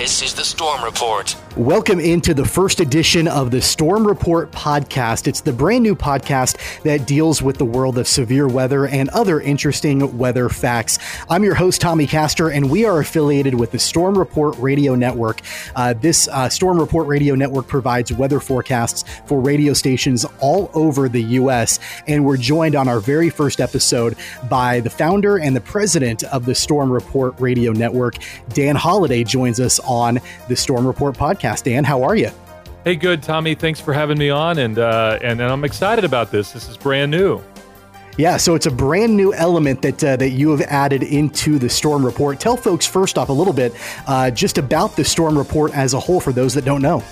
This 0.00 0.22
is 0.22 0.32
the 0.32 0.44
Storm 0.44 0.82
Report. 0.82 1.36
Welcome 1.56 1.98
into 1.98 2.32
the 2.32 2.44
first 2.44 2.78
edition 2.78 3.26
of 3.26 3.50
the 3.50 3.60
Storm 3.60 4.06
Report 4.06 4.52
podcast. 4.52 5.26
It's 5.26 5.40
the 5.40 5.52
brand 5.52 5.82
new 5.82 5.96
podcast 5.96 6.82
that 6.82 7.08
deals 7.08 7.42
with 7.42 7.58
the 7.58 7.64
world 7.64 7.98
of 7.98 8.06
severe 8.06 8.46
weather 8.46 8.86
and 8.86 9.08
other 9.08 9.40
interesting 9.40 10.16
weather 10.16 10.48
facts. 10.48 11.00
I'm 11.28 11.42
your 11.42 11.56
host, 11.56 11.80
Tommy 11.80 12.06
Castor, 12.06 12.50
and 12.50 12.70
we 12.70 12.84
are 12.84 13.00
affiliated 13.00 13.56
with 13.56 13.72
the 13.72 13.80
Storm 13.80 14.16
Report 14.16 14.56
Radio 14.58 14.94
Network. 14.94 15.40
Uh, 15.74 15.92
this 15.92 16.28
uh, 16.28 16.48
Storm 16.48 16.78
Report 16.78 17.08
Radio 17.08 17.34
Network 17.34 17.66
provides 17.66 18.12
weather 18.12 18.38
forecasts 18.38 19.02
for 19.26 19.40
radio 19.40 19.74
stations 19.74 20.24
all 20.38 20.70
over 20.72 21.08
the 21.08 21.22
U.S., 21.22 21.80
and 22.06 22.24
we're 22.24 22.36
joined 22.36 22.76
on 22.76 22.86
our 22.86 23.00
very 23.00 23.28
first 23.28 23.60
episode 23.60 24.16
by 24.48 24.78
the 24.78 24.90
founder 24.90 25.36
and 25.36 25.56
the 25.56 25.60
president 25.60 26.22
of 26.22 26.46
the 26.46 26.54
Storm 26.54 26.92
Report 26.92 27.34
Radio 27.40 27.72
Network. 27.72 28.18
Dan 28.50 28.76
Holiday 28.76 29.24
joins 29.24 29.58
us 29.58 29.80
on 29.80 30.20
the 30.46 30.54
Storm 30.54 30.86
Report 30.86 31.16
podcast. 31.16 31.39
Dan, 31.40 31.84
how 31.84 32.02
are 32.02 32.16
you? 32.16 32.30
Hey, 32.84 32.96
good, 32.96 33.22
Tommy. 33.22 33.54
Thanks 33.54 33.80
for 33.80 33.92
having 33.92 34.18
me 34.18 34.30
on, 34.30 34.58
and 34.58 34.78
uh, 34.78 35.18
and, 35.22 35.40
and 35.40 35.52
I'm 35.52 35.64
excited 35.64 36.04
about 36.04 36.30
this. 36.30 36.52
This 36.52 36.68
is 36.68 36.76
brand 36.76 37.10
new. 37.10 37.42
Yeah, 38.16 38.36
so 38.36 38.54
it's 38.54 38.66
a 38.66 38.70
brand 38.70 39.16
new 39.16 39.32
element 39.34 39.82
that 39.82 40.02
uh, 40.02 40.16
that 40.16 40.30
you 40.30 40.50
have 40.50 40.62
added 40.62 41.02
into 41.02 41.58
the 41.58 41.68
Storm 41.68 42.04
Report. 42.04 42.40
Tell 42.40 42.56
folks 42.56 42.86
first 42.86 43.18
off 43.18 43.28
a 43.28 43.32
little 43.32 43.52
bit 43.52 43.74
uh, 44.06 44.30
just 44.30 44.58
about 44.58 44.96
the 44.96 45.04
Storm 45.04 45.36
Report 45.36 45.74
as 45.74 45.94
a 45.94 46.00
whole 46.00 46.20
for 46.20 46.32
those 46.32 46.54
that 46.54 46.64
don't 46.64 46.82
know. 46.82 47.02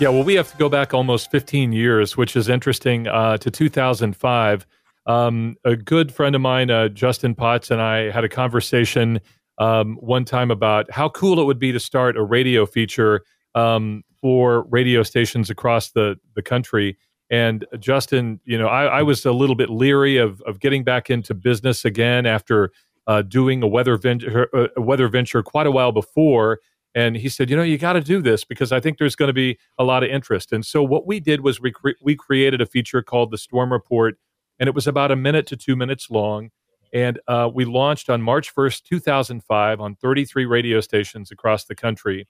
Yeah, 0.00 0.10
well, 0.10 0.22
we 0.22 0.34
have 0.34 0.50
to 0.52 0.56
go 0.56 0.68
back 0.68 0.94
almost 0.94 1.30
15 1.32 1.72
years, 1.72 2.16
which 2.16 2.36
is 2.36 2.48
interesting, 2.48 3.08
uh, 3.08 3.36
to 3.38 3.50
2005. 3.50 4.66
Um, 5.06 5.56
a 5.64 5.74
good 5.74 6.12
friend 6.12 6.36
of 6.36 6.40
mine, 6.40 6.70
uh, 6.70 6.88
Justin 6.88 7.34
Potts, 7.34 7.72
and 7.72 7.80
I 7.80 8.10
had 8.10 8.22
a 8.22 8.28
conversation 8.28 9.20
um, 9.58 9.96
one 9.96 10.24
time 10.24 10.50
about 10.50 10.90
how 10.90 11.08
cool 11.08 11.40
it 11.40 11.44
would 11.44 11.58
be 11.58 11.72
to 11.72 11.80
start 11.80 12.16
a 12.16 12.22
radio 12.22 12.64
feature 12.64 13.22
um, 13.54 14.02
for 14.20 14.62
radio 14.68 15.02
stations 15.02 15.50
across 15.50 15.90
the 15.90 16.16
the 16.34 16.42
country. 16.42 16.96
And 17.30 17.66
Justin, 17.78 18.40
you 18.44 18.56
know, 18.56 18.68
I, 18.68 18.84
I, 18.84 19.02
was 19.02 19.26
a 19.26 19.32
little 19.32 19.56
bit 19.56 19.68
leery 19.68 20.16
of 20.16 20.40
of 20.42 20.60
getting 20.60 20.82
back 20.84 21.10
into 21.10 21.34
business 21.34 21.84
again 21.84 22.24
after 22.24 22.72
uh, 23.06 23.22
doing 23.22 23.62
a 23.62 23.66
weather 23.66 23.96
venture, 23.96 24.48
uh, 24.54 24.68
a 24.76 24.80
weather 24.80 25.08
venture 25.08 25.42
quite 25.42 25.66
a 25.66 25.70
while 25.70 25.92
before. 25.92 26.60
And 26.94 27.16
he 27.16 27.28
said, 27.28 27.50
you 27.50 27.56
know, 27.56 27.62
you 27.62 27.78
got 27.78 27.94
to 27.94 28.00
do 28.00 28.22
this 28.22 28.44
because 28.44 28.72
I 28.72 28.80
think 28.80 28.98
there's 28.98 29.14
going 29.14 29.28
to 29.28 29.34
be 29.34 29.58
a 29.78 29.84
lot 29.84 30.02
of 30.02 30.10
interest. 30.10 30.52
And 30.52 30.64
so 30.64 30.82
what 30.82 31.06
we 31.06 31.20
did 31.20 31.42
was 31.42 31.60
we 31.60 31.70
cre- 31.70 31.98
we 32.00 32.16
created 32.16 32.60
a 32.60 32.66
feature 32.66 33.02
called 33.02 33.30
the 33.30 33.38
Storm 33.38 33.72
Report, 33.72 34.18
and 34.58 34.68
it 34.68 34.74
was 34.74 34.86
about 34.86 35.10
a 35.10 35.16
minute 35.16 35.46
to 35.48 35.56
two 35.56 35.76
minutes 35.76 36.10
long. 36.10 36.50
And 36.92 37.20
uh, 37.28 37.50
we 37.52 37.64
launched 37.64 38.10
on 38.10 38.22
March 38.22 38.54
1st, 38.54 38.82
2005, 38.84 39.80
on 39.80 39.94
33 39.96 40.46
radio 40.46 40.80
stations 40.80 41.30
across 41.30 41.64
the 41.64 41.74
country. 41.74 42.26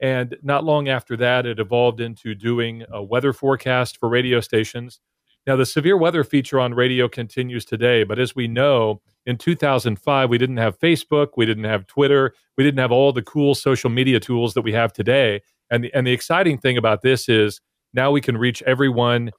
And 0.00 0.36
not 0.42 0.64
long 0.64 0.88
after 0.88 1.16
that, 1.18 1.46
it 1.46 1.60
evolved 1.60 2.00
into 2.00 2.34
doing 2.34 2.84
a 2.90 3.02
weather 3.02 3.32
forecast 3.32 3.98
for 3.98 4.08
radio 4.08 4.40
stations. 4.40 5.00
Now, 5.46 5.56
the 5.56 5.66
severe 5.66 5.96
weather 5.96 6.22
feature 6.22 6.60
on 6.60 6.74
radio 6.74 7.08
continues 7.08 7.64
today, 7.64 8.04
but 8.04 8.18
as 8.18 8.34
we 8.34 8.46
know, 8.46 9.00
in 9.26 9.38
2005, 9.38 10.28
we 10.28 10.38
didn't 10.38 10.56
have 10.56 10.78
Facebook, 10.78 11.30
we 11.36 11.46
didn't 11.46 11.64
have 11.64 11.86
Twitter, 11.86 12.34
we 12.56 12.64
didn't 12.64 12.78
have 12.78 12.92
all 12.92 13.12
the 13.12 13.22
cool 13.22 13.54
social 13.54 13.90
media 13.90 14.20
tools 14.20 14.54
that 14.54 14.62
we 14.62 14.72
have 14.72 14.92
today. 14.92 15.40
And 15.70 15.84
the, 15.84 15.94
and 15.94 16.06
the 16.06 16.12
exciting 16.12 16.58
thing 16.58 16.76
about 16.76 17.02
this 17.02 17.28
is 17.28 17.60
now 17.92 18.10
we 18.10 18.20
can 18.20 18.36
reach 18.36 18.62
everyone 18.62 19.30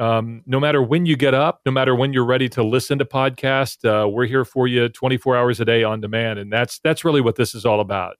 um, 0.00 0.42
no 0.46 0.58
matter 0.58 0.82
when 0.82 1.04
you 1.04 1.16
get 1.16 1.34
up, 1.34 1.60
no 1.66 1.72
matter 1.72 1.94
when 1.94 2.12
you're 2.12 2.24
ready 2.24 2.48
to 2.50 2.64
listen 2.64 2.98
to 2.98 3.04
podcast, 3.04 3.84
uh, 3.84 4.08
we're 4.08 4.26
here 4.26 4.44
for 4.44 4.66
you 4.66 4.88
24 4.88 5.36
hours 5.36 5.60
a 5.60 5.64
day 5.64 5.84
on 5.84 6.00
demand, 6.00 6.38
and 6.38 6.50
that's 6.50 6.78
that's 6.82 7.04
really 7.04 7.20
what 7.20 7.36
this 7.36 7.54
is 7.54 7.66
all 7.66 7.80
about. 7.80 8.16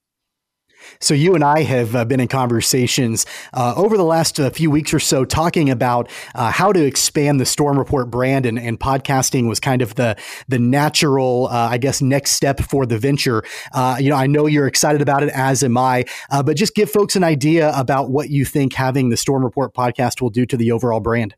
So 0.99 1.13
you 1.13 1.35
and 1.35 1.45
I 1.45 1.63
have 1.63 1.95
uh, 1.95 2.05
been 2.07 2.21
in 2.21 2.29
conversations 2.29 3.27
uh, 3.53 3.75
over 3.77 3.99
the 3.99 4.05
last 4.05 4.41
uh, 4.41 4.49
few 4.49 4.71
weeks 4.71 4.95
or 4.95 4.99
so, 4.99 5.25
talking 5.25 5.69
about 5.69 6.09
uh, 6.35 6.51
how 6.51 6.73
to 6.73 6.85
expand 6.85 7.39
the 7.39 7.45
Storm 7.45 7.79
Report 7.79 8.11
brand, 8.11 8.47
and, 8.47 8.59
and 8.59 8.81
podcasting 8.81 9.49
was 9.49 9.61
kind 9.61 9.83
of 9.83 9.95
the 9.95 10.17
the 10.49 10.59
natural, 10.59 11.49
uh, 11.49 11.69
I 11.71 11.79
guess, 11.79 12.03
next 12.03 12.33
step 12.33 12.61
for 12.61 12.87
the 12.87 12.99
venture. 12.99 13.43
Uh, 13.73 13.97
you 13.99 14.11
know, 14.11 14.17
I 14.17 14.27
know 14.27 14.47
you're 14.47 14.67
excited 14.67 15.01
about 15.01 15.23
it, 15.23 15.31
as 15.31 15.63
am 15.63 15.79
I. 15.79 16.05
but 16.31 16.57
just 16.57 16.75
give 16.75 16.91
folks 16.91 17.17
an 17.17 17.25
idea 17.25 17.73
about 17.75 18.11
what 18.11 18.31
you 18.31 18.45
think 18.45 18.75
having 18.75 19.11
the 19.11 19.17
Storm 19.17 19.45
Report 19.45 19.75
podcast 19.75 20.21
will 20.21 20.31
do 20.31 20.45
to 20.47 20.57
the 20.57 20.73
overall 20.73 21.01
brand. 21.01 21.35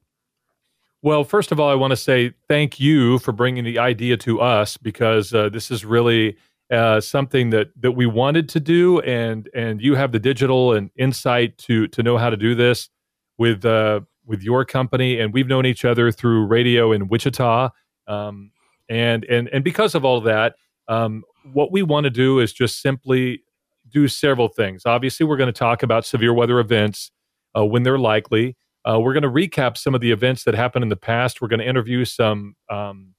Well, 1.02 1.24
first 1.24 1.50
of 1.50 1.58
all, 1.58 1.68
I 1.68 1.74
want 1.74 1.90
to 1.90 1.96
say 1.96 2.32
thank 2.48 2.78
you 2.78 3.18
for 3.18 3.32
bringing 3.32 3.64
the 3.64 3.78
idea 3.80 4.16
to 4.18 4.40
us 4.40 4.76
because 4.76 5.34
uh, 5.34 5.48
this 5.48 5.70
is 5.70 5.84
really 5.84 6.36
uh, 6.70 7.00
something 7.00 7.50
that 7.50 7.70
that 7.80 7.92
we 7.92 8.06
wanted 8.06 8.48
to 8.50 8.60
do, 8.60 9.00
and 9.00 9.48
and 9.52 9.82
you 9.82 9.96
have 9.96 10.12
the 10.12 10.20
digital 10.20 10.72
and 10.72 10.90
insight 10.96 11.58
to 11.58 11.88
to 11.88 12.02
know 12.04 12.18
how 12.18 12.30
to 12.30 12.36
do 12.36 12.54
this 12.54 12.88
with 13.36 13.64
uh, 13.64 14.00
with 14.26 14.42
your 14.42 14.64
company, 14.64 15.18
and 15.18 15.34
we've 15.34 15.48
known 15.48 15.66
each 15.66 15.84
other 15.84 16.12
through 16.12 16.46
radio 16.46 16.92
in 16.92 17.08
Wichita, 17.08 17.70
um, 18.06 18.52
and 18.88 19.24
and 19.24 19.48
and 19.48 19.64
because 19.64 19.96
of 19.96 20.04
all 20.04 20.20
that, 20.20 20.54
um, 20.86 21.24
what 21.52 21.72
we 21.72 21.82
want 21.82 22.04
to 22.04 22.10
do 22.10 22.38
is 22.38 22.52
just 22.52 22.80
simply 22.80 23.42
do 23.88 24.06
several 24.06 24.46
things. 24.46 24.86
Obviously, 24.86 25.26
we're 25.26 25.36
going 25.36 25.52
to 25.52 25.58
talk 25.58 25.82
about 25.82 26.06
severe 26.06 26.32
weather 26.32 26.60
events 26.60 27.10
uh, 27.56 27.64
when 27.66 27.82
they're 27.82 27.98
likely. 27.98 28.56
Uh, 28.84 28.98
we're 28.98 29.12
going 29.12 29.22
to 29.22 29.28
recap 29.28 29.76
some 29.76 29.94
of 29.94 30.00
the 30.00 30.10
events 30.10 30.44
that 30.44 30.54
happened 30.54 30.82
in 30.82 30.88
the 30.88 30.96
past. 30.96 31.40
We're 31.40 31.48
going 31.48 31.60
to 31.60 31.68
interview 31.68 32.04
some 32.04 32.56
um, 32.70 33.14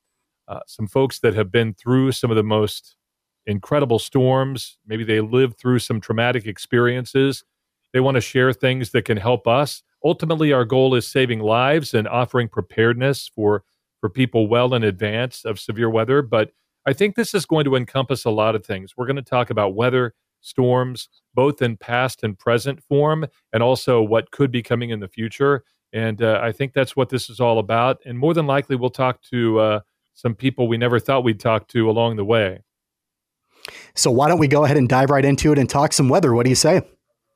uh, 0.47 0.59
some 0.67 0.87
folks 0.87 1.19
that 1.19 1.33
have 1.35 1.51
been 1.51 1.73
through 1.73 2.11
some 2.11 2.29
of 2.29 2.35
the 2.35 2.43
most 2.43 2.97
incredible 3.45 3.99
storms. 3.99 4.77
Maybe 4.85 5.03
they 5.03 5.21
lived 5.21 5.57
through 5.57 5.79
some 5.79 6.01
traumatic 6.01 6.45
experiences. 6.45 7.43
They 7.93 8.01
want 8.01 8.15
to 8.15 8.21
share 8.21 8.51
things 8.51 8.91
that 8.91 9.05
can 9.05 9.17
help 9.17 9.47
us. 9.47 9.83
Ultimately, 10.03 10.51
our 10.51 10.65
goal 10.65 10.95
is 10.95 11.07
saving 11.07 11.39
lives 11.39 11.93
and 11.93 12.07
offering 12.07 12.49
preparedness 12.49 13.29
for 13.33 13.63
for 14.01 14.09
people 14.09 14.47
well 14.47 14.73
in 14.73 14.83
advance 14.83 15.45
of 15.45 15.59
severe 15.59 15.89
weather. 15.89 16.21
But 16.21 16.51
I 16.85 16.91
think 16.91 17.15
this 17.15 17.33
is 17.33 17.45
going 17.45 17.63
to 17.63 17.75
encompass 17.75 18.25
a 18.25 18.29
lot 18.29 18.55
of 18.55 18.65
things. 18.65 18.95
We're 18.97 19.05
going 19.05 19.15
to 19.15 19.21
talk 19.21 19.49
about 19.49 19.75
weather 19.75 20.13
storms, 20.43 21.09
both 21.33 21.61
in 21.61 21.77
past 21.77 22.23
and 22.23 22.37
present 22.37 22.83
form, 22.83 23.25
and 23.51 23.63
also 23.63 24.01
what 24.01 24.31
could 24.31 24.51
be 24.51 24.61
coming 24.61 24.91
in 24.91 24.99
the 24.99 25.07
future. 25.07 25.63
And 25.91 26.21
uh, 26.21 26.39
I 26.41 26.51
think 26.51 26.73
that's 26.73 26.95
what 26.95 27.09
this 27.09 27.29
is 27.29 27.39
all 27.39 27.59
about. 27.59 27.99
And 28.05 28.17
more 28.17 28.33
than 28.33 28.47
likely, 28.47 28.75
we'll 28.75 28.89
talk 28.89 29.21
to 29.31 29.59
uh, 29.59 29.79
some 30.13 30.35
people 30.35 30.67
we 30.67 30.77
never 30.77 30.99
thought 30.99 31.23
we'd 31.23 31.39
talk 31.39 31.67
to 31.69 31.89
along 31.89 32.15
the 32.15 32.25
way. 32.25 32.61
So, 33.95 34.11
why 34.11 34.27
don't 34.27 34.39
we 34.39 34.47
go 34.47 34.65
ahead 34.65 34.77
and 34.77 34.89
dive 34.89 35.09
right 35.09 35.23
into 35.23 35.51
it 35.51 35.59
and 35.59 35.69
talk 35.69 35.93
some 35.93 36.09
weather? 36.09 36.33
What 36.33 36.43
do 36.43 36.49
you 36.49 36.55
say? 36.55 36.81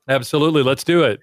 Absolutely. 0.09 0.63
Let's 0.63 0.83
do 0.83 1.03
it. 1.03 1.19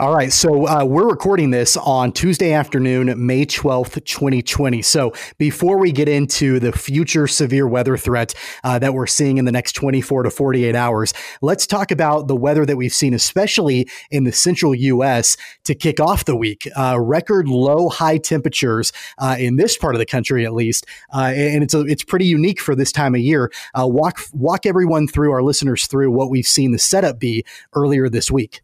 All 0.00 0.12
right. 0.12 0.32
So 0.32 0.66
uh, 0.66 0.84
we're 0.84 1.08
recording 1.08 1.50
this 1.50 1.76
on 1.76 2.10
Tuesday 2.10 2.52
afternoon, 2.52 3.14
May 3.24 3.46
12th, 3.46 4.04
2020. 4.04 4.82
So 4.82 5.12
before 5.38 5.78
we 5.78 5.92
get 5.92 6.08
into 6.08 6.58
the 6.58 6.72
future 6.72 7.28
severe 7.28 7.68
weather 7.68 7.96
threat 7.96 8.34
uh, 8.64 8.80
that 8.80 8.92
we're 8.92 9.06
seeing 9.06 9.38
in 9.38 9.44
the 9.44 9.52
next 9.52 9.74
24 9.74 10.24
to 10.24 10.30
48 10.30 10.74
hours, 10.74 11.14
let's 11.42 11.64
talk 11.64 11.92
about 11.92 12.26
the 12.26 12.34
weather 12.34 12.66
that 12.66 12.76
we've 12.76 12.92
seen, 12.92 13.14
especially 13.14 13.88
in 14.10 14.24
the 14.24 14.32
central 14.32 14.74
U.S. 14.74 15.36
to 15.62 15.76
kick 15.76 16.00
off 16.00 16.24
the 16.24 16.34
week. 16.34 16.66
Uh, 16.76 16.98
record 17.00 17.46
low 17.46 17.88
high 17.88 18.18
temperatures 18.18 18.92
uh, 19.18 19.36
in 19.38 19.54
this 19.54 19.76
part 19.76 19.94
of 19.94 20.00
the 20.00 20.06
country, 20.06 20.44
at 20.44 20.54
least. 20.54 20.86
Uh, 21.14 21.32
and 21.36 21.62
it's, 21.62 21.72
a, 21.72 21.82
it's 21.82 22.02
pretty 22.02 22.26
unique 22.26 22.60
for 22.60 22.74
this 22.74 22.90
time 22.90 23.14
of 23.14 23.20
year. 23.20 23.52
Uh, 23.78 23.86
walk, 23.86 24.22
walk 24.32 24.66
everyone 24.66 25.06
through, 25.06 25.30
our 25.30 25.44
listeners 25.44 25.86
through 25.86 26.10
what 26.10 26.30
we've 26.30 26.48
seen 26.48 26.72
the 26.72 26.80
setup 26.80 27.20
be 27.20 27.44
earlier 27.74 28.08
this 28.08 28.28
week. 28.28 28.60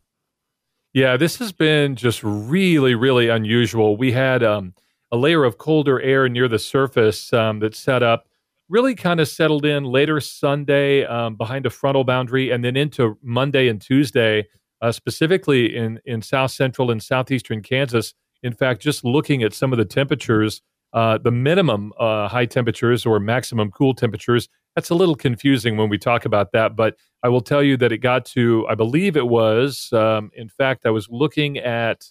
Yeah, 0.93 1.17
this 1.17 1.37
has 1.39 1.53
been 1.53 1.95
just 1.95 2.23
really, 2.25 2.95
really 2.95 3.29
unusual. 3.29 3.97
We 3.97 4.11
had 4.11 4.43
um, 4.43 4.75
a 5.13 5.17
layer 5.17 5.45
of 5.45 5.57
colder 5.59 6.01
air 6.01 6.29
near 6.29 6.49
the 6.49 6.59
surface 6.59 7.33
um, 7.33 7.61
that 7.61 7.77
set 7.77 8.03
up, 8.03 8.27
really 8.69 8.97
kind 8.97 9.21
of 9.21 9.29
settled 9.29 9.65
in 9.65 9.85
later 9.85 10.21
Sunday 10.21 11.05
um, 11.05 11.37
behind 11.37 11.65
a 11.65 11.71
frontal 11.71 12.03
boundary, 12.03 12.51
and 12.51 12.65
then 12.65 12.77
into 12.77 13.17
Monday 13.23 13.69
and 13.69 13.81
Tuesday, 13.81 14.49
uh, 14.83 14.91
specifically 14.91 15.77
in 15.77 16.01
in 16.07 16.23
south 16.23 16.51
central 16.51 16.91
and 16.91 17.01
southeastern 17.03 17.63
Kansas. 17.63 18.13
In 18.43 18.53
fact, 18.53 18.83
just 18.83 19.05
looking 19.05 19.43
at 19.45 19.53
some 19.53 19.73
of 19.73 19.79
the 19.79 19.85
temperatures, 19.85 20.61
uh, 20.93 21.19
the 21.19 21.31
minimum 21.31 21.93
uh, 22.01 22.27
high 22.27 22.47
temperatures 22.47 23.07
or 23.07 23.21
maximum 23.21 23.71
cool 23.71 23.95
temperatures, 23.95 24.49
that's 24.75 24.91
a 24.91 24.95
little 24.95 25.15
confusing 25.15 25.77
when 25.77 25.89
we 25.89 25.99
talk 25.99 26.25
about 26.25 26.53
that. 26.53 26.77
But 26.77 26.97
I 27.23 27.29
will 27.29 27.41
tell 27.41 27.63
you 27.63 27.77
that 27.79 27.93
it 27.93 27.99
got 27.99 28.25
to, 28.27 28.67
I 28.69 28.75
believe 28.75 29.17
it 29.17 29.29
was, 29.29 29.93
um, 29.93 30.31
in 30.35 30.49
fact, 30.49 30.87
I 30.87 30.91
was 30.91 31.09
looking 31.11 31.59
at 31.59 32.07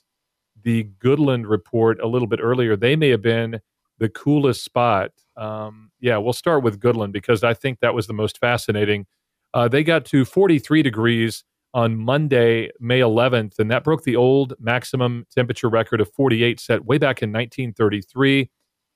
the 0.61 0.89
Goodland 1.03 1.49
report 1.49 1.99
a 2.01 2.07
little 2.07 2.27
bit 2.27 2.39
earlier. 2.41 2.75
They 2.75 2.95
may 2.95 3.09
have 3.09 3.21
been 3.21 3.61
the 3.97 4.09
coolest 4.09 4.63
spot. 4.63 5.11
Um, 5.37 5.91
yeah, 5.99 6.17
we'll 6.17 6.33
start 6.33 6.63
with 6.63 6.79
Goodland 6.79 7.11
because 7.11 7.43
I 7.43 7.53
think 7.53 7.79
that 7.79 7.93
was 7.93 8.07
the 8.07 8.13
most 8.13 8.39
fascinating. 8.39 9.05
Uh, 9.53 9.67
they 9.67 9.83
got 9.83 10.05
to 10.05 10.25
43 10.25 10.83
degrees 10.83 11.43
on 11.73 11.97
Monday, 11.97 12.69
May 12.79 12.99
11th, 12.99 13.59
and 13.59 13.69
that 13.71 13.83
broke 13.83 14.03
the 14.03 14.15
old 14.15 14.53
maximum 14.59 15.25
temperature 15.33 15.69
record 15.69 16.01
of 16.01 16.11
48 16.13 16.59
set 16.59 16.85
way 16.85 16.97
back 16.97 17.21
in 17.21 17.31
1933. 17.31 18.49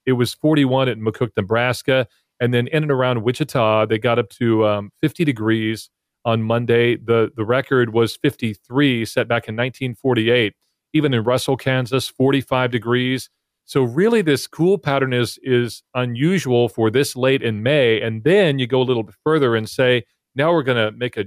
It 0.06 0.13
was 0.13 0.33
41 0.33 0.89
at 0.89 0.98
McCook, 0.98 1.30
Nebraska. 1.38 2.07
And 2.39 2.53
then 2.53 2.68
in 2.68 2.83
and 2.83 2.91
around 2.91 3.24
Wichita, 3.24 3.85
they 3.85 3.97
got 3.97 4.19
up 4.19 4.30
to 4.31 4.65
um, 4.65 4.91
50 5.01 5.24
degrees 5.24 5.89
on 6.25 6.44
Monday. 6.44 6.95
The 6.95 7.31
the 7.35 7.45
record 7.45 7.94
was 7.94 8.18
53, 8.18 9.06
set 9.06 9.27
back 9.27 9.47
in 9.47 9.56
1948. 9.56 10.53
Even 10.95 11.13
in 11.13 11.24
Russell, 11.24 11.57
Kansas, 11.57 12.07
45 12.07 12.69
degrees. 12.69 13.30
So 13.65 13.83
really, 13.83 14.21
this 14.21 14.45
cool 14.47 14.77
pattern 14.77 15.13
is 15.13 15.39
is 15.44 15.83
unusual 15.95 16.69
for 16.69 16.89
this 16.91 17.15
late 17.15 17.41
in 17.41 17.63
May. 17.63 18.01
And 18.01 18.24
then 18.24 18.59
you 18.59 18.68
go 18.68 18.81
a 18.81 18.83
little 18.83 19.03
bit 19.03 19.15
further 19.24 19.56
and 19.56 19.69
say, 19.69 20.03
now 20.36 20.51
we're 20.51 20.63
going 20.63 20.91
to 20.91 20.97
make 20.97 21.18
a 21.18 21.25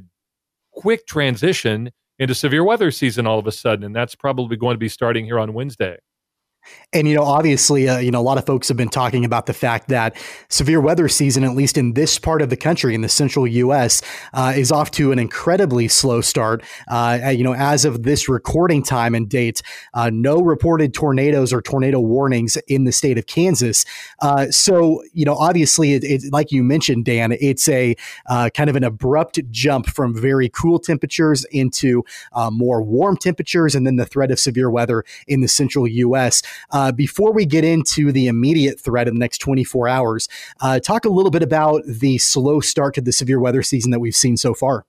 quick 0.73 1.07
transition 1.07 1.91
into 2.19 2.35
severe 2.35 2.65
weather 2.65 2.91
season 2.91 3.27
all 3.27 3.39
of 3.39 3.47
a 3.47 3.53
sudden, 3.53 3.85
and 3.85 3.95
that's 3.95 4.15
probably 4.15 4.57
going 4.57 4.75
to 4.75 4.79
be 4.79 4.89
starting 4.89 5.25
here 5.25 5.39
on 5.39 5.53
Wednesday. 5.53 5.99
And, 6.93 7.07
you 7.07 7.15
know, 7.15 7.25
obviously, 7.25 7.89
uh, 7.89 7.99
you 7.99 8.11
know, 8.11 8.21
a 8.21 8.23
lot 8.23 8.39
of 8.39 8.47
folks 8.47 8.69
have 8.69 8.77
been 8.77 8.89
talking 8.89 9.25
about 9.25 9.47
the 9.47 9.53
fact 9.53 9.89
that 9.89 10.17
severe 10.49 10.81
weather 10.81 11.09
season, 11.09 11.45
at 11.45 11.55
least 11.55 11.77
in 11.77 11.93
this 11.93 12.19
part 12.19 12.41
of 12.41 12.49
the 12.49 12.57
country, 12.57 12.95
in 12.95 13.03
the 13.03 13.09
central 13.09 13.47
U.S., 13.47 14.01
uh, 14.33 14.55
is 14.57 14.73
off 14.73 14.93
to 14.93 15.13
an 15.13 15.19
incredibly 15.19 15.89
slow 15.89 16.21
start. 16.21 16.63
Uh, 16.89 17.33
you 17.37 17.45
know, 17.45 17.55
as 17.55 17.85
of 17.85 18.05
this 18.05 18.29
recording 18.29 18.83
time 18.83 19.15
and 19.15 19.29
date, 19.29 19.63
uh, 19.95 20.11
no 20.13 20.41
reported 20.41 20.95
tornadoes 20.95 21.53
or 21.53 21.61
tornado 21.61 22.01
warnings 22.01 22.57
in 22.69 22.85
the 22.85 22.93
state 22.93 23.19
of 23.19 23.27
Kansas. 23.27 23.85
Uh, 24.23 24.51
so, 24.51 25.03
you 25.13 25.25
know, 25.25 25.35
obviously, 25.35 25.95
it, 25.95 26.05
it, 26.05 26.33
like 26.33 26.51
you 26.51 26.63
mentioned, 26.63 27.05
Dan, 27.05 27.37
it's 27.41 27.69
a 27.69 27.95
uh, 28.27 28.49
kind 28.55 28.71
of 28.71 28.77
an 28.77 28.85
abrupt 28.85 29.39
jump 29.51 29.87
from 29.87 30.15
very 30.15 30.49
cool 30.49 30.79
temperatures 30.79 31.45
into 31.51 32.05
more 32.53 32.81
warm 32.81 33.17
temperatures 33.17 33.75
and 33.75 33.87
then 33.87 33.97
the 33.97 34.07
threat 34.07 34.31
of 34.31 34.39
severe 34.39 34.71
weather 34.71 35.05
in 35.27 35.41
the 35.41 35.49
central 35.49 35.87
U.S. 35.87 36.43
Uh, 36.71 36.93
before 36.93 37.33
we 37.33 37.47
get 37.47 37.65
into 37.65 38.13
the 38.13 38.29
immediate 38.29 38.81
threat 38.81 39.09
in 39.09 39.15
the 39.15 39.21
next 39.21 39.39
24 39.39 39.89
hours, 39.89 40.29
uh, 40.61 40.79
talk 40.81 41.05
a 41.05 41.11
little 41.11 41.31
bit 41.31 41.43
about 41.43 41.83
the 41.87 42.19
slow 42.19 42.61
start 42.61 42.95
to 42.95 43.01
the 43.01 43.13
severe 43.13 43.41
weather 43.41 43.63
season 43.63 43.91
that 43.91 44.01
we've 44.01 44.17
seen 44.17 44.37
so 44.37 44.55
far. 44.55 44.85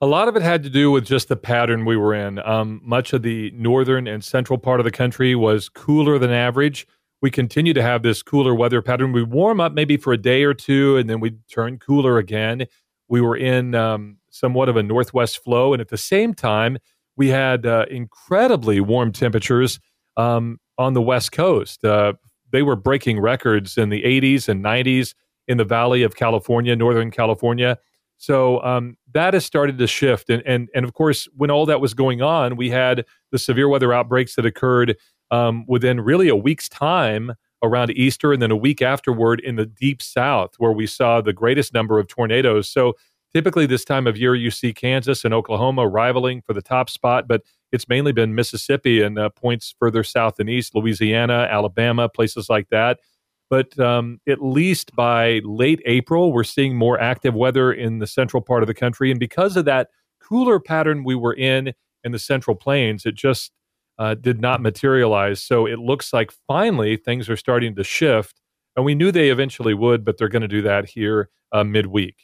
A 0.00 0.06
lot 0.06 0.26
of 0.26 0.34
it 0.34 0.42
had 0.42 0.64
to 0.64 0.70
do 0.70 0.90
with 0.90 1.04
just 1.04 1.28
the 1.28 1.36
pattern 1.36 1.84
we 1.84 1.96
were 1.96 2.12
in. 2.12 2.40
Um, 2.40 2.80
much 2.82 3.12
of 3.12 3.22
the 3.22 3.52
northern 3.52 4.08
and 4.08 4.24
central 4.24 4.58
part 4.58 4.80
of 4.80 4.84
the 4.84 4.90
country 4.90 5.36
was 5.36 5.68
cooler 5.68 6.18
than 6.18 6.32
average. 6.32 6.88
We 7.20 7.30
continue 7.30 7.72
to 7.72 7.82
have 7.82 8.02
this 8.02 8.20
cooler 8.20 8.52
weather 8.52 8.82
pattern. 8.82 9.12
We 9.12 9.22
warm 9.22 9.60
up 9.60 9.72
maybe 9.72 9.96
for 9.96 10.12
a 10.12 10.18
day 10.18 10.42
or 10.42 10.54
two, 10.54 10.96
and 10.96 11.08
then 11.08 11.20
we 11.20 11.36
turn 11.48 11.78
cooler 11.78 12.18
again. 12.18 12.66
We 13.08 13.20
were 13.20 13.36
in 13.36 13.76
um, 13.76 14.16
somewhat 14.30 14.68
of 14.68 14.76
a 14.76 14.82
northwest 14.82 15.44
flow, 15.44 15.72
and 15.72 15.80
at 15.80 15.88
the 15.88 15.96
same 15.96 16.34
time, 16.34 16.78
we 17.16 17.28
had 17.28 17.64
uh, 17.64 17.86
incredibly 17.88 18.80
warm 18.80 19.12
temperatures 19.12 19.78
um, 20.16 20.58
on 20.78 20.94
the 20.94 21.02
West 21.02 21.32
Coast. 21.32 21.84
Uh, 21.84 22.14
they 22.50 22.62
were 22.62 22.76
breaking 22.76 23.20
records 23.20 23.78
in 23.78 23.88
the 23.88 24.02
80s 24.02 24.48
and 24.48 24.62
90s 24.62 25.14
in 25.48 25.58
the 25.58 25.64
Valley 25.64 26.02
of 26.02 26.14
California, 26.14 26.76
Northern 26.76 27.10
California. 27.10 27.78
So 28.22 28.62
um, 28.62 28.96
that 29.14 29.34
has 29.34 29.44
started 29.44 29.78
to 29.78 29.86
shift, 29.88 30.30
and 30.30 30.44
and 30.46 30.68
and 30.76 30.84
of 30.84 30.94
course, 30.94 31.28
when 31.36 31.50
all 31.50 31.66
that 31.66 31.80
was 31.80 31.92
going 31.92 32.22
on, 32.22 32.54
we 32.54 32.70
had 32.70 33.04
the 33.32 33.38
severe 33.38 33.68
weather 33.68 33.92
outbreaks 33.92 34.36
that 34.36 34.46
occurred 34.46 34.96
um, 35.32 35.64
within 35.66 36.00
really 36.00 36.28
a 36.28 36.36
week's 36.36 36.68
time 36.68 37.32
around 37.64 37.90
Easter, 37.90 38.32
and 38.32 38.40
then 38.40 38.52
a 38.52 38.56
week 38.56 38.80
afterward 38.80 39.40
in 39.40 39.56
the 39.56 39.66
deep 39.66 40.00
South, 40.00 40.54
where 40.58 40.70
we 40.70 40.86
saw 40.86 41.20
the 41.20 41.32
greatest 41.32 41.74
number 41.74 41.98
of 41.98 42.06
tornadoes. 42.06 42.68
So 42.68 42.94
typically, 43.34 43.66
this 43.66 43.84
time 43.84 44.06
of 44.06 44.16
year, 44.16 44.36
you 44.36 44.52
see 44.52 44.72
Kansas 44.72 45.24
and 45.24 45.34
Oklahoma 45.34 45.88
rivaling 45.88 46.42
for 46.42 46.52
the 46.52 46.62
top 46.62 46.90
spot, 46.90 47.26
but 47.26 47.42
it's 47.72 47.88
mainly 47.88 48.12
been 48.12 48.34
Mississippi 48.34 49.02
and 49.02 49.18
uh, 49.18 49.30
points 49.30 49.74
further 49.78 50.04
south 50.04 50.38
and 50.38 50.48
east, 50.48 50.74
Louisiana, 50.74 51.48
Alabama, 51.50 52.08
places 52.08 52.48
like 52.48 52.68
that. 52.68 53.00
But 53.48 53.78
um, 53.78 54.20
at 54.28 54.42
least 54.42 54.94
by 54.94 55.40
late 55.44 55.82
April, 55.84 56.32
we're 56.32 56.44
seeing 56.44 56.76
more 56.76 57.00
active 57.00 57.34
weather 57.34 57.72
in 57.72 57.98
the 57.98 58.06
central 58.06 58.42
part 58.42 58.62
of 58.62 58.66
the 58.66 58.74
country. 58.74 59.10
And 59.10 59.18
because 59.18 59.56
of 59.56 59.64
that 59.64 59.88
cooler 60.22 60.60
pattern 60.60 61.04
we 61.04 61.14
were 61.14 61.34
in 61.34 61.72
in 62.04 62.12
the 62.12 62.18
central 62.18 62.56
plains, 62.56 63.04
it 63.04 63.14
just 63.14 63.52
uh, 63.98 64.14
did 64.14 64.40
not 64.40 64.60
materialize. 64.60 65.42
So 65.42 65.66
it 65.66 65.78
looks 65.78 66.12
like 66.12 66.32
finally 66.46 66.96
things 66.96 67.28
are 67.28 67.36
starting 67.36 67.74
to 67.76 67.84
shift. 67.84 68.40
And 68.74 68.84
we 68.84 68.94
knew 68.94 69.12
they 69.12 69.28
eventually 69.30 69.74
would, 69.74 70.04
but 70.04 70.16
they're 70.16 70.28
going 70.28 70.42
to 70.42 70.48
do 70.48 70.62
that 70.62 70.88
here 70.88 71.28
uh, 71.52 71.64
midweek 71.64 72.16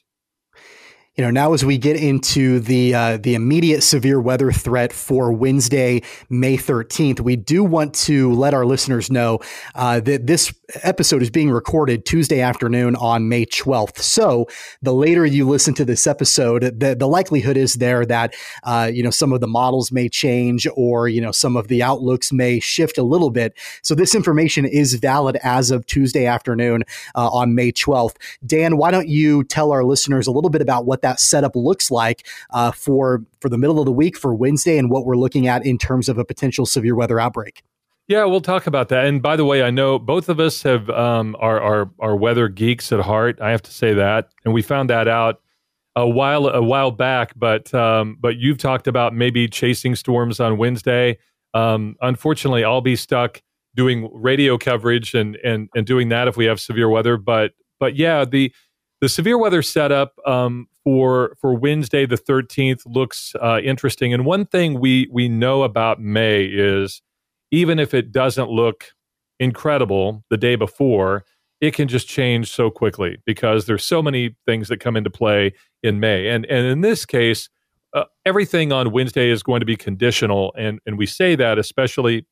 you 1.18 1.24
know, 1.24 1.32
now 1.32 1.52
as 1.52 1.64
we 1.64 1.78
get 1.78 1.96
into 1.96 2.60
the 2.60 2.94
uh, 2.94 3.16
the 3.16 3.34
immediate 3.34 3.82
severe 3.82 4.20
weather 4.20 4.52
threat 4.52 4.92
for 4.92 5.32
Wednesday, 5.32 6.00
May 6.30 6.56
13th, 6.56 7.18
we 7.18 7.34
do 7.34 7.64
want 7.64 7.92
to 8.06 8.32
let 8.34 8.54
our 8.54 8.64
listeners 8.64 9.10
know 9.10 9.40
uh, 9.74 9.98
that 9.98 10.28
this 10.28 10.54
episode 10.82 11.22
is 11.22 11.30
being 11.30 11.50
recorded 11.50 12.04
Tuesday 12.04 12.40
afternoon 12.40 12.94
on 12.96 13.28
May 13.28 13.46
12th. 13.46 13.98
So 13.98 14.46
the 14.82 14.92
later 14.92 15.24
you 15.24 15.48
listen 15.48 15.74
to 15.74 15.84
this 15.84 16.06
episode, 16.06 16.78
the, 16.78 16.94
the 16.94 17.08
likelihood 17.08 17.56
is 17.56 17.74
there 17.74 18.04
that, 18.06 18.34
uh, 18.64 18.90
you 18.92 19.02
know, 19.02 19.10
some 19.10 19.32
of 19.32 19.40
the 19.40 19.46
models 19.46 19.90
may 19.90 20.08
change 20.08 20.66
or, 20.76 21.08
you 21.08 21.20
know, 21.20 21.32
some 21.32 21.56
of 21.56 21.68
the 21.68 21.82
outlooks 21.82 22.32
may 22.32 22.60
shift 22.60 22.98
a 22.98 23.02
little 23.02 23.30
bit. 23.30 23.54
So 23.82 23.94
this 23.94 24.14
information 24.14 24.66
is 24.66 24.94
valid 24.94 25.36
as 25.42 25.70
of 25.70 25.86
Tuesday 25.86 26.26
afternoon 26.26 26.84
uh, 27.14 27.28
on 27.28 27.54
May 27.54 27.72
12th. 27.72 28.16
Dan, 28.44 28.76
why 28.76 28.90
don't 28.90 29.08
you 29.08 29.44
tell 29.44 29.72
our 29.72 29.84
listeners 29.84 30.26
a 30.26 30.32
little 30.32 30.50
bit 30.50 30.60
about 30.60 30.84
what 30.84 31.00
that 31.02 31.07
that 31.08 31.20
setup 31.20 31.56
looks 31.56 31.90
like 31.90 32.26
uh, 32.50 32.70
for 32.70 33.24
for 33.40 33.48
the 33.48 33.58
middle 33.58 33.78
of 33.78 33.86
the 33.86 33.92
week 33.92 34.16
for 34.16 34.34
Wednesday 34.34 34.78
and 34.78 34.90
what 34.90 35.06
we're 35.06 35.16
looking 35.16 35.46
at 35.46 35.64
in 35.64 35.78
terms 35.78 36.08
of 36.08 36.18
a 36.18 36.24
potential 36.24 36.66
severe 36.66 36.94
weather 36.94 37.18
outbreak. 37.18 37.62
Yeah, 38.08 38.24
we'll 38.24 38.40
talk 38.40 38.66
about 38.66 38.88
that. 38.88 39.04
And 39.04 39.20
by 39.20 39.36
the 39.36 39.44
way, 39.44 39.62
I 39.62 39.70
know 39.70 39.98
both 39.98 40.30
of 40.30 40.40
us 40.40 40.62
have 40.62 40.88
um, 40.90 41.36
are, 41.40 41.60
are 41.60 41.90
are 42.00 42.16
weather 42.16 42.48
geeks 42.48 42.90
at 42.92 43.00
heart. 43.00 43.40
I 43.40 43.50
have 43.50 43.62
to 43.62 43.70
say 43.70 43.94
that, 43.94 44.30
and 44.44 44.54
we 44.54 44.62
found 44.62 44.90
that 44.90 45.08
out 45.08 45.40
a 45.94 46.08
while 46.08 46.46
a 46.48 46.62
while 46.62 46.90
back. 46.90 47.32
But 47.36 47.72
um, 47.74 48.16
but 48.20 48.36
you've 48.36 48.58
talked 48.58 48.86
about 48.86 49.14
maybe 49.14 49.48
chasing 49.48 49.94
storms 49.94 50.40
on 50.40 50.56
Wednesday. 50.56 51.18
Um, 51.54 51.96
unfortunately, 52.00 52.64
I'll 52.64 52.80
be 52.80 52.96
stuck 52.96 53.42
doing 53.74 54.08
radio 54.12 54.56
coverage 54.56 55.14
and 55.14 55.36
and 55.44 55.68
and 55.74 55.86
doing 55.86 56.08
that 56.08 56.28
if 56.28 56.36
we 56.36 56.46
have 56.46 56.60
severe 56.60 56.88
weather. 56.88 57.18
But 57.18 57.52
but 57.78 57.94
yeah, 57.94 58.24
the 58.24 58.52
the 59.00 59.08
severe 59.08 59.38
weather 59.38 59.62
setup 59.62 60.14
um, 60.26 60.66
for 60.88 61.36
for 61.38 61.52
Wednesday 61.52 62.06
the 62.06 62.16
13th 62.16 62.80
looks 62.86 63.34
uh, 63.42 63.60
interesting. 63.62 64.14
And 64.14 64.24
one 64.24 64.46
thing 64.46 64.80
we 64.80 65.06
we 65.12 65.28
know 65.28 65.62
about 65.62 66.00
May 66.00 66.44
is 66.46 67.02
even 67.50 67.78
if 67.78 67.92
it 67.92 68.10
doesn't 68.10 68.48
look 68.48 68.86
incredible 69.38 70.24
the 70.30 70.38
day 70.38 70.56
before, 70.56 71.26
it 71.60 71.74
can 71.74 71.88
just 71.88 72.08
change 72.08 72.50
so 72.50 72.70
quickly 72.70 73.18
because 73.26 73.66
there's 73.66 73.84
so 73.84 74.00
many 74.00 74.34
things 74.46 74.68
that 74.68 74.78
come 74.78 74.96
into 74.96 75.10
play 75.10 75.52
in 75.82 76.00
May. 76.00 76.26
And 76.28 76.46
and 76.46 76.66
in 76.66 76.80
this 76.80 77.04
case, 77.04 77.50
uh, 77.92 78.04
everything 78.24 78.72
on 78.72 78.90
Wednesday 78.90 79.28
is 79.28 79.42
going 79.42 79.60
to 79.60 79.66
be 79.66 79.76
conditional, 79.76 80.54
and 80.56 80.80
and 80.86 80.96
we 80.96 81.04
say 81.04 81.36
that 81.36 81.58
especially 81.58 82.24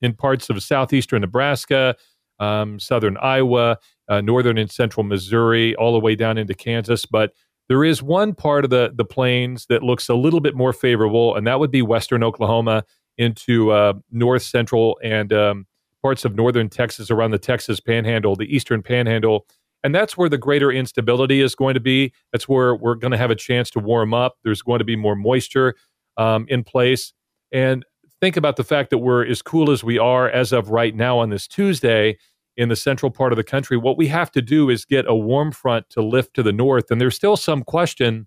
in 0.00 0.12
parts 0.12 0.48
of 0.48 0.62
southeastern 0.62 1.22
Nebraska, 1.22 1.96
um, 2.38 2.78
southern 2.78 3.16
Iowa, 3.16 3.78
uh, 4.08 4.20
northern 4.20 4.58
and 4.58 4.70
central 4.70 5.02
Missouri, 5.02 5.74
all 5.74 5.92
the 5.92 5.98
way 5.98 6.14
down 6.14 6.38
into 6.38 6.54
Kansas, 6.54 7.04
but 7.04 7.32
there 7.68 7.84
is 7.84 8.02
one 8.02 8.34
part 8.34 8.64
of 8.64 8.70
the 8.70 8.92
the 8.94 9.04
plains 9.04 9.66
that 9.68 9.82
looks 9.82 10.08
a 10.08 10.14
little 10.14 10.40
bit 10.40 10.54
more 10.54 10.72
favorable, 10.72 11.34
and 11.34 11.46
that 11.46 11.58
would 11.58 11.70
be 11.70 11.82
western 11.82 12.22
Oklahoma 12.22 12.84
into 13.18 13.70
uh, 13.70 13.94
north 14.10 14.42
central 14.42 14.98
and 15.02 15.32
um, 15.32 15.66
parts 16.02 16.24
of 16.24 16.34
northern 16.34 16.68
Texas 16.68 17.10
around 17.10 17.30
the 17.30 17.38
Texas 17.38 17.80
Panhandle, 17.80 18.36
the 18.36 18.54
eastern 18.54 18.82
Panhandle, 18.82 19.46
and 19.82 19.94
that's 19.94 20.16
where 20.16 20.28
the 20.28 20.38
greater 20.38 20.70
instability 20.70 21.40
is 21.40 21.54
going 21.54 21.74
to 21.74 21.80
be. 21.80 22.12
That's 22.32 22.48
where 22.48 22.74
we're 22.74 22.94
going 22.94 23.12
to 23.12 23.18
have 23.18 23.30
a 23.30 23.36
chance 23.36 23.70
to 23.70 23.80
warm 23.80 24.14
up. 24.14 24.36
There's 24.44 24.62
going 24.62 24.78
to 24.78 24.84
be 24.84 24.96
more 24.96 25.16
moisture 25.16 25.74
um, 26.16 26.46
in 26.48 26.64
place, 26.64 27.12
and 27.52 27.84
think 28.20 28.36
about 28.36 28.56
the 28.56 28.64
fact 28.64 28.90
that 28.90 28.98
we're 28.98 29.26
as 29.26 29.42
cool 29.42 29.70
as 29.70 29.82
we 29.82 29.98
are 29.98 30.30
as 30.30 30.52
of 30.52 30.70
right 30.70 30.94
now 30.94 31.18
on 31.18 31.30
this 31.30 31.46
Tuesday 31.46 32.16
in 32.56 32.68
the 32.68 32.76
central 32.76 33.10
part 33.10 33.32
of 33.32 33.36
the 33.36 33.44
country. 33.44 33.76
What 33.76 33.98
we 33.98 34.06
have 34.08 34.30
to 34.32 34.42
do 34.42 34.70
is 34.70 34.84
get 34.84 35.04
a 35.06 35.14
warm 35.14 35.52
front 35.52 35.88
to 35.90 36.02
lift 36.02 36.34
to 36.34 36.42
the 36.42 36.52
north, 36.52 36.90
and 36.90 37.00
there's 37.00 37.16
still 37.16 37.36
some 37.36 37.62
question 37.62 38.26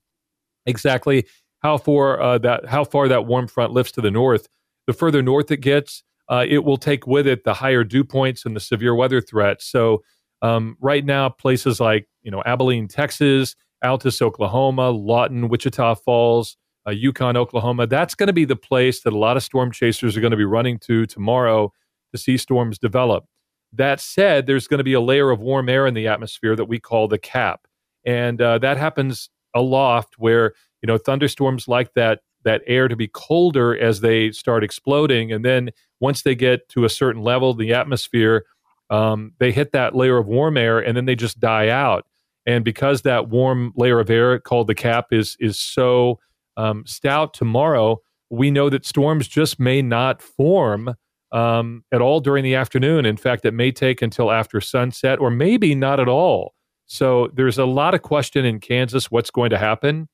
exactly 0.65 1.25
how 1.61 1.77
far 1.77 2.21
uh, 2.21 2.37
that 2.39 2.65
how 2.67 2.83
far 2.83 3.07
that 3.07 3.25
warm 3.25 3.47
front 3.47 3.73
lifts 3.73 3.91
to 3.93 4.01
the 4.01 4.11
north. 4.11 4.47
The 4.87 4.93
further 4.93 5.21
north 5.21 5.51
it 5.51 5.57
gets, 5.57 6.03
uh, 6.29 6.45
it 6.47 6.63
will 6.63 6.77
take 6.77 7.05
with 7.05 7.27
it 7.27 7.43
the 7.43 7.53
higher 7.53 7.83
dew 7.83 8.03
points 8.03 8.45
and 8.45 8.55
the 8.55 8.59
severe 8.59 8.95
weather 8.95 9.21
threats. 9.21 9.65
So 9.65 10.03
um, 10.41 10.77
right 10.79 11.05
now, 11.05 11.29
places 11.29 11.79
like 11.79 12.07
you 12.23 12.31
know 12.31 12.41
Abilene, 12.45 12.87
Texas, 12.87 13.55
Altus, 13.83 14.21
Oklahoma, 14.21 14.89
Lawton, 14.89 15.49
Wichita 15.49 15.95
Falls, 15.95 16.57
uh, 16.87 16.91
Yukon, 16.91 17.37
Oklahoma. 17.37 17.87
That's 17.87 18.15
going 18.15 18.27
to 18.27 18.33
be 18.33 18.45
the 18.45 18.55
place 18.55 19.01
that 19.01 19.13
a 19.13 19.17
lot 19.17 19.37
of 19.37 19.43
storm 19.43 19.71
chasers 19.71 20.15
are 20.15 20.21
going 20.21 20.31
to 20.31 20.37
be 20.37 20.45
running 20.45 20.79
to 20.79 21.05
tomorrow 21.05 21.73
to 22.11 22.17
see 22.17 22.37
storms 22.37 22.79
develop. 22.79 23.25
That 23.73 23.99
said, 23.99 24.47
there's 24.47 24.67
going 24.67 24.79
to 24.79 24.83
be 24.83 24.93
a 24.93 25.01
layer 25.01 25.29
of 25.29 25.39
warm 25.39 25.69
air 25.69 25.85
in 25.85 25.93
the 25.93 26.07
atmosphere 26.07 26.55
that 26.55 26.65
we 26.65 26.79
call 26.79 27.07
the 27.07 27.19
cap, 27.19 27.67
and 28.05 28.41
uh, 28.41 28.57
that 28.59 28.77
happens 28.77 29.29
aloft 29.55 30.15
where 30.17 30.53
you 30.81 30.87
know 30.87 30.97
thunderstorms 30.97 31.67
like 31.67 31.93
that 31.93 32.21
that 32.43 32.61
air 32.67 32.87
to 32.87 32.95
be 32.95 33.07
colder 33.07 33.77
as 33.77 34.01
they 34.01 34.31
start 34.31 34.63
exploding, 34.63 35.31
and 35.31 35.45
then 35.45 35.69
once 35.99 36.23
they 36.23 36.35
get 36.35 36.67
to 36.69 36.85
a 36.85 36.89
certain 36.89 37.21
level, 37.21 37.53
the 37.53 37.73
atmosphere 37.73 38.45
um, 38.89 39.33
they 39.39 39.51
hit 39.51 39.71
that 39.73 39.95
layer 39.95 40.17
of 40.17 40.27
warm 40.27 40.57
air, 40.57 40.79
and 40.79 40.97
then 40.97 41.05
they 41.05 41.15
just 41.15 41.39
die 41.39 41.69
out. 41.69 42.05
And 42.45 42.65
because 42.65 43.03
that 43.03 43.29
warm 43.29 43.73
layer 43.75 43.99
of 43.99 44.09
air 44.09 44.39
called 44.39 44.67
the 44.67 44.75
cap 44.75 45.07
is 45.11 45.37
is 45.39 45.59
so 45.59 46.19
um, 46.57 46.83
stout 46.85 47.33
tomorrow, 47.33 48.01
we 48.29 48.49
know 48.51 48.69
that 48.69 48.85
storms 48.85 49.27
just 49.27 49.59
may 49.59 49.81
not 49.81 50.21
form 50.21 50.95
um, 51.31 51.83
at 51.91 52.01
all 52.01 52.19
during 52.19 52.43
the 52.43 52.55
afternoon. 52.55 53.05
In 53.05 53.17
fact, 53.17 53.45
it 53.45 53.53
may 53.53 53.71
take 53.71 54.01
until 54.01 54.31
after 54.31 54.59
sunset, 54.61 55.19
or 55.19 55.29
maybe 55.29 55.75
not 55.75 55.99
at 55.99 56.07
all. 56.07 56.53
So 56.85 57.29
there's 57.35 57.57
a 57.57 57.65
lot 57.65 57.93
of 57.93 58.01
question 58.01 58.45
in 58.45 58.59
Kansas 58.59 59.11
what's 59.11 59.29
going 59.29 59.51
to 59.51 59.57
happen. 59.57 60.09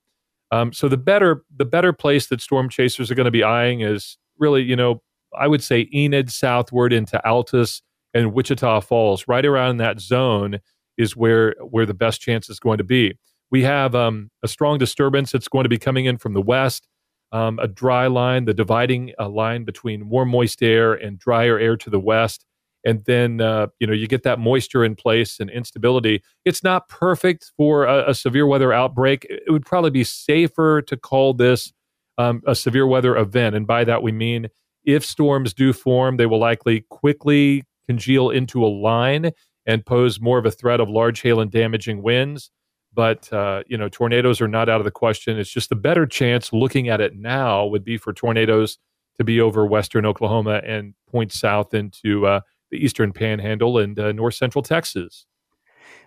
Um, 0.51 0.73
so 0.73 0.87
the 0.87 0.97
better 0.97 1.43
the 1.55 1.65
better 1.65 1.93
place 1.93 2.27
that 2.27 2.41
storm 2.41 2.69
chasers 2.69 3.09
are 3.09 3.15
going 3.15 3.25
to 3.25 3.31
be 3.31 3.43
eyeing 3.43 3.81
is 3.81 4.17
really, 4.37 4.61
you 4.61 4.75
know, 4.75 5.01
I 5.37 5.47
would 5.47 5.63
say 5.63 5.89
Enid 5.93 6.31
southward 6.31 6.93
into 6.93 7.21
Altus 7.25 7.81
and 8.13 8.33
Wichita 8.33 8.81
Falls, 8.81 9.25
right 9.27 9.45
around 9.45 9.77
that 9.77 9.99
zone 9.99 10.59
is 10.97 11.15
where 11.15 11.55
where 11.61 11.85
the 11.85 11.93
best 11.93 12.21
chance 12.21 12.49
is 12.49 12.59
going 12.59 12.77
to 12.77 12.83
be. 12.83 13.17
We 13.51 13.63
have 13.63 13.95
um, 13.95 14.29
a 14.43 14.47
strong 14.47 14.77
disturbance 14.77 15.31
that's 15.31 15.47
going 15.47 15.63
to 15.63 15.69
be 15.69 15.77
coming 15.77 16.05
in 16.05 16.17
from 16.17 16.33
the 16.33 16.41
west, 16.41 16.87
um, 17.35 17.59
a 17.59 17.67
dry 17.67 18.07
line, 18.07 18.45
the 18.45 18.53
dividing 18.53 19.11
uh, 19.19 19.27
line 19.27 19.65
between 19.65 20.07
warm, 20.07 20.29
moist 20.29 20.63
air 20.63 20.93
and 20.93 21.19
drier 21.19 21.59
air 21.59 21.75
to 21.75 21.89
the 21.89 21.99
west. 21.99 22.45
And 22.85 23.03
then, 23.03 23.41
uh, 23.41 23.67
you 23.79 23.87
know, 23.87 23.93
you 23.93 24.07
get 24.07 24.23
that 24.23 24.39
moisture 24.39 24.85
in 24.85 24.95
place 24.95 25.41
and 25.41 25.49
instability. 25.49 26.23
It's 26.45 26.63
not 26.63 26.87
perfect 26.87 27.51
for 27.57 27.83
a, 27.83 28.11
a 28.11 28.15
severe 28.15 28.47
weather 28.47 28.71
outbreak. 28.71 29.25
It 29.29 29.51
would 29.51 29.65
probably 29.65 29.89
be 29.89 30.05
safer 30.05 30.81
to 30.83 30.95
call 30.95 31.33
this 31.33 31.73
um, 32.17 32.41
a 32.47 32.55
severe 32.55 32.87
weather 32.87 33.17
event. 33.17 33.53
And 33.53 33.67
by 33.67 33.83
that, 33.83 34.01
we 34.01 34.13
mean 34.13 34.47
if 34.85 35.03
storms 35.03 35.53
do 35.53 35.73
form, 35.73 36.15
they 36.15 36.27
will 36.27 36.39
likely 36.39 36.85
quickly 36.89 37.63
congeal 37.85 38.29
into 38.29 38.63
a 38.63 38.67
line 38.67 39.31
and 39.65 39.85
pose 39.85 40.21
more 40.21 40.37
of 40.37 40.45
a 40.45 40.51
threat 40.51 40.79
of 40.79 40.87
large 40.87 41.21
hail 41.21 41.41
and 41.41 41.51
damaging 41.51 42.01
winds. 42.01 42.49
But 42.95 43.31
uh, 43.31 43.63
you 43.67 43.77
know, 43.77 43.89
tornadoes 43.89 44.41
are 44.41 44.47
not 44.47 44.69
out 44.69 44.79
of 44.79 44.85
the 44.85 44.91
question. 44.91 45.37
It's 45.37 45.49
just 45.49 45.69
the 45.69 45.75
better 45.75 46.05
chance 46.07 46.53
looking 46.53 46.89
at 46.89 47.01
it 47.01 47.15
now 47.15 47.65
would 47.65 47.83
be 47.83 47.97
for 47.97 48.13
tornadoes 48.13 48.77
to 49.17 49.23
be 49.23 49.39
over 49.39 49.65
western 49.65 50.05
Oklahoma 50.05 50.61
and 50.65 50.93
point 51.11 51.31
south 51.31 51.73
into 51.73 52.25
uh, 52.25 52.39
the 52.71 52.77
eastern 52.77 53.11
Panhandle 53.11 53.77
and 53.77 53.99
uh, 53.99 54.11
north 54.11 54.35
central 54.35 54.63
Texas. 54.63 55.25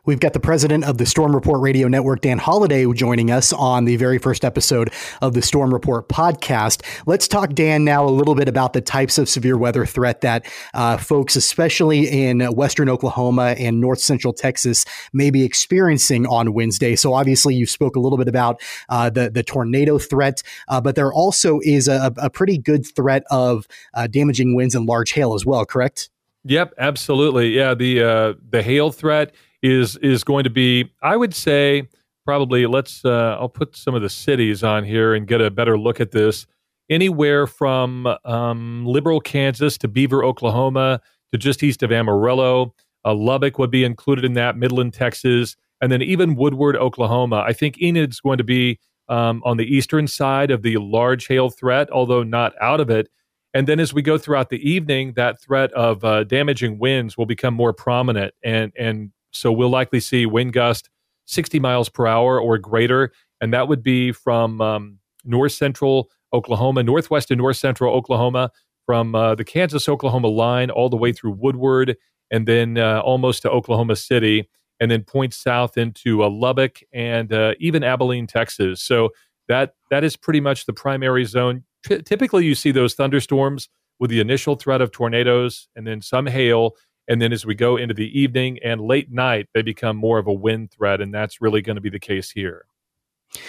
We've 0.05 0.21
got 0.21 0.33
the 0.33 0.40
president 0.40 0.85
of 0.85 0.99
the 0.99 1.07
Storm 1.07 1.35
Report 1.35 1.61
Radio 1.61 1.88
Network, 1.88 2.21
Dan 2.21 2.38
Holiday, 2.38 2.90
joining 2.93 3.31
us 3.31 3.52
on 3.52 3.85
the 3.85 3.97
very 3.97 4.19
first 4.19 4.45
episode 4.45 4.93
of 5.21 5.35
the 5.35 5.43
Storm 5.43 5.73
Report 5.73 6.09
podcast. 6.09 6.83
Let's 7.07 7.28
talk, 7.28 7.55
Dan, 7.55 7.85
now 7.85 8.05
a 8.05 8.11
little 8.11 8.35
bit 8.35 8.49
about 8.49 8.73
the 8.73 8.81
types 8.81 9.19
of 9.19 9.28
severe 9.28 9.59
weather 9.59 9.85
threat 9.85 10.21
that 10.23 10.47
uh, 10.75 10.97
folks, 10.97 11.37
especially 11.37 12.09
in 12.09 12.40
Western 12.55 12.88
Oklahoma 12.88 13.55
and 13.59 13.81
North 13.81 14.00
Central 14.00 14.33
Texas, 14.33 14.85
may 15.12 15.31
be 15.31 15.45
experiencing 15.45 16.26
on 16.26 16.55
Wednesday. 16.55 16.97
So, 16.97 17.14
obviously, 17.14 17.55
you 17.55 17.67
spoke 17.67 17.97
a 17.97 18.00
little 18.00 18.19
bit 18.19 18.28
about 18.28 18.61
uh, 18.88 19.11
the 19.11 19.31
the 19.31 19.43
tornado 19.43 19.99
threat, 19.99 20.43
uh, 20.69 20.81
but 20.81 20.95
there 20.95 21.12
also 21.12 21.61
is 21.62 21.88
a, 21.88 22.12
a, 22.17 22.31
pretty 22.31 22.59
good 22.59 22.87
threat 22.87 23.25
of 23.31 23.67
uh, 23.95 24.07
damaging 24.07 24.55
winds 24.55 24.75
and 24.75 24.87
large 24.87 25.12
hail 25.12 25.35
as 25.35 25.45
well. 25.45 25.64
Correct? 25.64 26.11
Yep, 26.45 26.75
absolutely. 26.78 27.50
Yeah, 27.50 27.75
the 27.75 28.02
uh, 28.02 28.35
the 28.49 28.62
hail 28.62 28.90
threat 28.90 29.35
is 29.62 29.97
is 29.97 30.25
going 30.25 30.45
to 30.45 30.50
be, 30.50 30.91
I 31.03 31.17
would 31.17 31.35
say, 31.35 31.88
probably. 32.25 32.67
Let's. 32.67 33.05
Uh, 33.05 33.37
I'll 33.41 33.49
put 33.49 33.77
some 33.77 33.95
of 33.95 34.03
the 34.03 34.09
cities 34.09 34.62
on 34.62 34.85
here 34.85 35.15
and 35.15 35.27
get 35.27 35.41
a 35.41 35.50
better 35.50 35.79
look 35.79 36.00
at 36.00 36.12
this. 36.12 36.47
Anywhere 36.91 37.47
from 37.47 38.07
um, 38.25 38.87
Liberal, 38.87 39.21
Kansas, 39.21 39.77
to 39.79 39.88
Beaver, 39.88 40.25
Oklahoma, 40.25 41.00
to 41.33 41.38
just 41.38 41.62
east 41.62 41.83
of 41.83 41.93
Amarillo. 41.93 42.75
Uh, 43.05 43.15
Lubbock 43.15 43.59
would 43.59 43.71
be 43.71 43.85
included 43.85 44.25
in 44.25 44.33
that. 44.35 44.57
Midland, 44.57 44.95
Texas, 44.95 45.57
and 45.81 45.93
then 45.93 46.03
even 46.03 46.35
Woodward, 46.35 46.77
Oklahoma. 46.77 47.45
I 47.47 47.53
think 47.53 47.77
Enid's 47.81 48.21
going 48.21 48.38
to 48.38 48.45
be 48.45 48.79
um, 49.09 49.43
on 49.45 49.57
the 49.57 49.65
eastern 49.65 50.07
side 50.07 50.50
of 50.50 50.62
the 50.62 50.77
large 50.79 51.27
hail 51.27 51.50
threat, 51.50 51.91
although 51.91 52.23
not 52.23 52.53
out 52.61 52.81
of 52.81 52.91
it. 52.91 53.09
And 53.55 53.67
then 53.67 53.81
as 53.81 53.95
we 53.95 54.03
go 54.03 54.19
throughout 54.19 54.50
the 54.50 54.69
evening, 54.69 55.15
that 55.15 55.41
threat 55.41 55.73
of 55.73 56.05
uh, 56.05 56.25
damaging 56.25 56.79
winds 56.79 57.17
will 57.17 57.27
become 57.27 57.55
more 57.55 57.73
prominent 57.73 58.35
and 58.43 58.73
and 58.79 59.11
so 59.32 59.52
we'll 59.52 59.68
likely 59.68 60.00
see 60.00 60.26
wind 60.26 60.52
gust 60.52 60.88
60 61.26 61.61
miles 61.61 61.88
per 61.88 62.06
hour 62.06 62.40
or 62.40 62.58
greater. 62.58 63.12
And 63.40 63.52
that 63.52 63.68
would 63.68 63.82
be 63.82 64.12
from 64.12 64.61
um, 64.61 64.99
north 65.25 65.52
central 65.52 66.11
Oklahoma, 66.32 66.82
northwest 66.82 67.30
and 67.30 67.38
north 67.38 67.56
central 67.56 67.94
Oklahoma, 67.94 68.50
from 68.87 69.14
uh, 69.14 69.35
the 69.35 69.44
Kansas 69.44 69.88
Oklahoma 69.88 70.28
line 70.28 70.70
all 70.70 70.88
the 70.88 70.97
way 70.97 71.12
through 71.12 71.32
Woodward 71.32 71.97
and 72.30 72.47
then 72.47 72.78
uh, 72.78 73.00
almost 73.00 73.42
to 73.42 73.50
Oklahoma 73.50 73.97
City, 73.97 74.49
and 74.80 74.90
then 74.90 75.02
point 75.02 75.35
south 75.35 75.76
into 75.76 76.23
uh, 76.23 76.30
Lubbock 76.30 76.80
and 76.92 77.32
uh, 77.32 77.54
even 77.58 77.82
Abilene, 77.82 78.26
Texas. 78.26 78.82
So 78.82 79.11
that 79.49 79.75
that 79.90 80.04
is 80.04 80.16
pretty 80.16 80.40
much 80.40 80.66
the 80.66 80.73
primary 80.73 81.25
zone. 81.25 81.64
T- 81.87 82.02
typically, 82.02 82.44
you 82.44 82.54
see 82.54 82.70
those 82.70 82.94
thunderstorms 82.94 83.68
with 83.99 84.11
the 84.11 84.20
initial 84.20 84.54
threat 84.56 84.80
of 84.80 84.90
tornadoes 84.90 85.68
and 85.75 85.87
then 85.87 86.00
some 86.00 86.26
hail 86.26 86.73
and 87.09 87.21
then 87.21 87.33
as 87.33 87.47
we 87.47 87.55
go 87.55 87.77
into 87.77 87.95
the 87.95 88.19
evening 88.19 88.59
and 88.62 88.81
late 88.81 89.11
night, 89.11 89.49
they 89.55 89.62
become 89.62 89.97
more 89.97 90.19
of 90.19 90.27
a 90.27 90.33
wind 90.33 90.71
threat. 90.71 91.00
And 91.00 91.12
that's 91.12 91.41
really 91.41 91.62
going 91.62 91.77
to 91.77 91.83
be 91.83 91.91
the 91.91 91.99
case 91.99 92.31
here. 92.31 92.67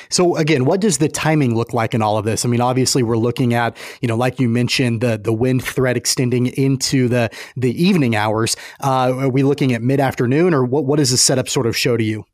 So 0.10 0.36
again, 0.36 0.66
what 0.66 0.82
does 0.82 0.98
the 0.98 1.08
timing 1.08 1.56
look 1.56 1.74
like 1.74 1.94
in 1.94 2.02
all 2.02 2.18
of 2.18 2.26
this? 2.26 2.44
I 2.44 2.50
mean, 2.50 2.62
obviously 2.62 3.02
we're 3.04 3.18
looking 3.18 3.54
at, 3.54 3.78
you 4.02 4.08
know, 4.08 4.18
like 4.18 4.40
you 4.40 4.50
mentioned, 4.50 5.02
the 5.02 5.18
the 5.18 5.34
wind 5.34 5.64
threat 5.64 5.96
extending 5.96 6.48
into 6.48 7.08
the 7.08 7.30
the 7.56 7.72
evening 7.82 8.16
hours. 8.16 8.58
Uh, 8.84 9.14
are 9.18 9.30
we 9.30 9.44
looking 9.44 9.74
at 9.74 9.82
mid 9.82 10.00
afternoon, 10.00 10.54
or 10.54 10.66
what? 10.66 10.86
What 10.86 10.98
does 10.98 11.12
the 11.12 11.18
setup 11.18 11.48
sort 11.48 11.66
of 11.66 11.78
show 11.78 11.96
to 11.96 12.04
you? 12.04 12.26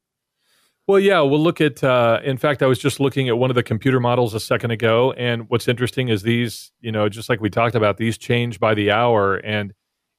Well, 0.87 0.99
yeah, 0.99 1.21
we'll 1.21 1.41
look 1.41 1.61
at. 1.61 1.83
Uh, 1.83 2.19
in 2.23 2.37
fact, 2.37 2.63
I 2.63 2.65
was 2.65 2.79
just 2.79 2.99
looking 2.99 3.29
at 3.29 3.37
one 3.37 3.51
of 3.51 3.55
the 3.55 3.63
computer 3.63 3.99
models 3.99 4.33
a 4.33 4.39
second 4.39 4.71
ago, 4.71 5.11
and 5.11 5.47
what's 5.49 5.67
interesting 5.67 6.09
is 6.09 6.23
these, 6.23 6.71
you 6.81 6.91
know, 6.91 7.09
just 7.09 7.29
like 7.29 7.41
we 7.41 7.51
talked 7.51 7.75
about, 7.75 7.97
these 7.97 8.17
change 8.17 8.59
by 8.59 8.73
the 8.73 8.89
hour, 8.89 9.35
and 9.35 9.73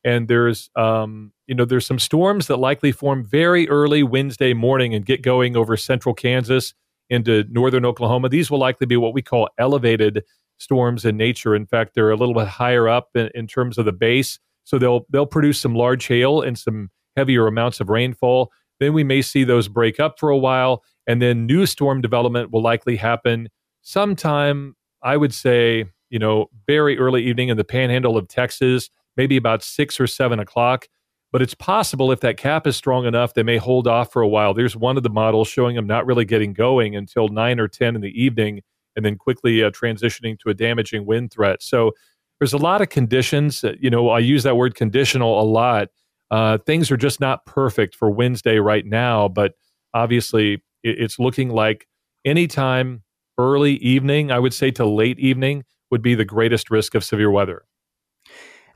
and 0.06 0.28
there's 0.28 0.70
um, 0.76 1.32
you 1.46 1.54
know 1.54 1.66
there's 1.66 1.84
some 1.84 1.98
storms 1.98 2.46
that 2.46 2.58
likely 2.58 2.92
form 2.92 3.24
very 3.24 3.68
early 3.68 4.04
Wednesday 4.04 4.54
morning 4.54 4.94
and 4.94 5.04
get 5.04 5.20
going 5.20 5.56
over 5.56 5.76
central 5.76 6.14
Kansas 6.14 6.72
into 7.10 7.44
northern 7.50 7.84
Oklahoma. 7.84 8.28
These 8.28 8.50
will 8.50 8.60
likely 8.60 8.86
be 8.86 8.96
what 8.96 9.12
we 9.12 9.20
call 9.20 9.48
elevated 9.58 10.24
storms 10.58 11.04
in 11.04 11.16
nature. 11.16 11.54
In 11.54 11.66
fact, 11.66 11.94
they're 11.94 12.10
a 12.10 12.16
little 12.16 12.34
bit 12.34 12.46
higher 12.46 12.88
up 12.88 13.10
in, 13.14 13.30
in 13.34 13.46
terms 13.48 13.78
of 13.78 13.84
the 13.84 13.92
base, 13.92 14.38
so 14.62 14.78
they'll 14.78 15.04
they'll 15.10 15.26
produce 15.26 15.60
some 15.60 15.74
large 15.74 16.06
hail 16.06 16.40
and 16.40 16.56
some 16.56 16.90
heavier 17.16 17.48
amounts 17.48 17.80
of 17.80 17.90
rainfall. 17.90 18.52
Then 18.78 18.92
we 18.92 19.02
may 19.02 19.22
see 19.22 19.42
those 19.42 19.66
break 19.66 19.98
up 19.98 20.20
for 20.20 20.30
a 20.30 20.38
while, 20.38 20.84
and 21.08 21.20
then 21.20 21.46
new 21.46 21.66
storm 21.66 22.00
development 22.00 22.52
will 22.52 22.62
likely 22.62 22.94
happen 22.94 23.48
sometime. 23.82 24.76
I 25.02 25.16
would 25.16 25.34
say, 25.34 25.86
you 26.10 26.20
know, 26.20 26.48
very 26.66 26.96
early 26.96 27.24
evening 27.24 27.48
in 27.48 27.56
the 27.56 27.64
panhandle 27.64 28.16
of 28.16 28.28
Texas 28.28 28.88
maybe 29.16 29.36
about 29.36 29.62
six 29.62 29.98
or 30.00 30.06
seven 30.06 30.38
o'clock. 30.38 30.86
But 31.32 31.42
it's 31.42 31.54
possible 31.54 32.12
if 32.12 32.20
that 32.20 32.36
cap 32.36 32.66
is 32.66 32.76
strong 32.76 33.04
enough, 33.04 33.34
they 33.34 33.42
may 33.42 33.56
hold 33.56 33.88
off 33.88 34.12
for 34.12 34.22
a 34.22 34.28
while. 34.28 34.54
There's 34.54 34.76
one 34.76 34.96
of 34.96 35.02
the 35.02 35.10
models 35.10 35.48
showing 35.48 35.76
them 35.76 35.86
not 35.86 36.06
really 36.06 36.24
getting 36.24 36.52
going 36.52 36.96
until 36.96 37.28
nine 37.28 37.60
or 37.60 37.68
10 37.68 37.94
in 37.94 38.00
the 38.00 38.22
evening 38.22 38.62
and 38.94 39.04
then 39.04 39.16
quickly 39.16 39.62
uh, 39.62 39.70
transitioning 39.70 40.38
to 40.38 40.48
a 40.48 40.54
damaging 40.54 41.04
wind 41.04 41.32
threat. 41.32 41.62
So 41.62 41.92
there's 42.40 42.52
a 42.52 42.58
lot 42.58 42.80
of 42.80 42.88
conditions. 42.88 43.64
You 43.80 43.90
know, 43.90 44.08
I 44.08 44.20
use 44.20 44.44
that 44.44 44.56
word 44.56 44.74
conditional 44.74 45.40
a 45.40 45.44
lot. 45.44 45.88
Uh, 46.30 46.58
things 46.58 46.90
are 46.90 46.96
just 46.96 47.20
not 47.20 47.44
perfect 47.44 47.94
for 47.94 48.10
Wednesday 48.10 48.58
right 48.58 48.86
now, 48.86 49.28
but 49.28 49.52
obviously 49.94 50.54
it, 50.82 50.98
it's 50.98 51.18
looking 51.18 51.50
like 51.50 51.86
anytime 52.24 53.02
early 53.38 53.74
evening, 53.74 54.30
I 54.30 54.38
would 54.38 54.54
say 54.54 54.70
to 54.72 54.86
late 54.86 55.18
evening, 55.18 55.64
would 55.90 56.02
be 56.02 56.14
the 56.14 56.24
greatest 56.24 56.70
risk 56.70 56.94
of 56.94 57.04
severe 57.04 57.30
weather 57.30 57.64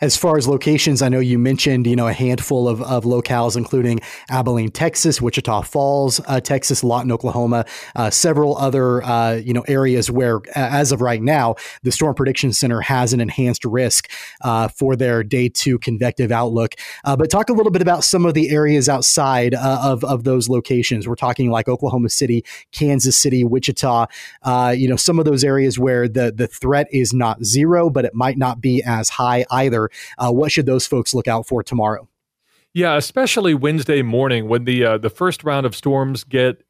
as 0.00 0.16
far 0.16 0.38
as 0.38 0.49
locations, 0.49 1.02
I 1.02 1.09
know 1.09 1.21
you 1.21 1.38
mentioned, 1.38 1.87
you 1.87 1.97
know, 1.97 2.09
a 2.09 2.12
handful 2.12 2.69
of, 2.69 2.80
of 2.83 3.04
locales, 3.04 3.57
including 3.57 4.00
Abilene, 4.30 4.71
Texas, 4.71 5.21
Wichita 5.21 5.62
Falls, 5.62 6.21
uh, 6.26 6.40
Texas, 6.40 6.83
Lawton, 6.83 7.12
Oklahoma, 7.12 7.66
uh, 7.95 8.09
several 8.11 8.57
other, 8.57 9.02
uh, 9.02 9.35
you 9.35 9.52
know, 9.52 9.64
areas 9.69 10.11
where, 10.11 10.40
as 10.54 10.90
of 10.92 11.00
right 11.00 11.23
now, 11.23 11.54
the 11.83 11.92
Storm 11.92 12.14
Prediction 12.14 12.52
Center 12.52 12.80
has 12.80 13.12
an 13.12 13.21
enhanced 13.21 13.64
risk 13.64 14.11
uh, 14.40 14.69
for 14.69 14.97
their 14.97 15.23
day 15.23 15.49
two 15.49 15.78
convective 15.78 16.33
outlook. 16.33 16.76
Uh, 17.04 17.16
but 17.16 17.30
talk 17.30 17.50
a 17.50 17.52
little 17.52 17.73
bit 17.73 17.83
about 17.83 18.02
some 18.02 18.25
of 18.25 18.35
the 18.35 18.50
areas 18.50 18.88
outside 18.88 19.54
uh, 19.54 19.80
of, 19.83 20.02
of 20.04 20.25
those 20.25 20.49
locations. 20.49 21.07
We're 21.07 21.14
talking 21.14 21.50
like 21.50 21.69
Oklahoma 21.69 22.09
City, 22.09 22.45
Kansas 22.73 23.19
City, 23.19 23.45
Wichita, 23.45 24.07
you 24.73 24.88
know, 24.88 24.97
some 24.97 25.19
of 25.19 25.25
those 25.26 25.45
areas 25.45 25.78
where 25.78 26.09
the, 26.09 26.33
the 26.33 26.47
threat 26.47 26.87
is 26.90 27.12
not 27.12 27.45
zero, 27.45 27.90
but 27.90 28.04
it 28.04 28.14
might 28.14 28.38
not 28.38 28.61
be 28.61 28.83
as 28.83 29.11
high 29.11 29.45
either. 29.50 29.89
Uh, 30.18 30.30
what 30.30 30.52
should 30.52 30.66
those 30.66 30.87
folks 30.87 31.14
look 31.14 31.28
out 31.28 31.47
for 31.47 31.62
tomorrow? 31.62 32.09
Yeah, 32.73 32.97
especially 32.97 33.54
Wednesday 33.54 34.02
morning 34.02 34.49
when 34.49 34.64
the 34.64 34.85
uh, 34.85 34.99
the 34.99 35.11
first 35.11 35.42
round 35.42 35.66
of 35.66 35.75
storms 35.75 36.23
get 36.23 36.62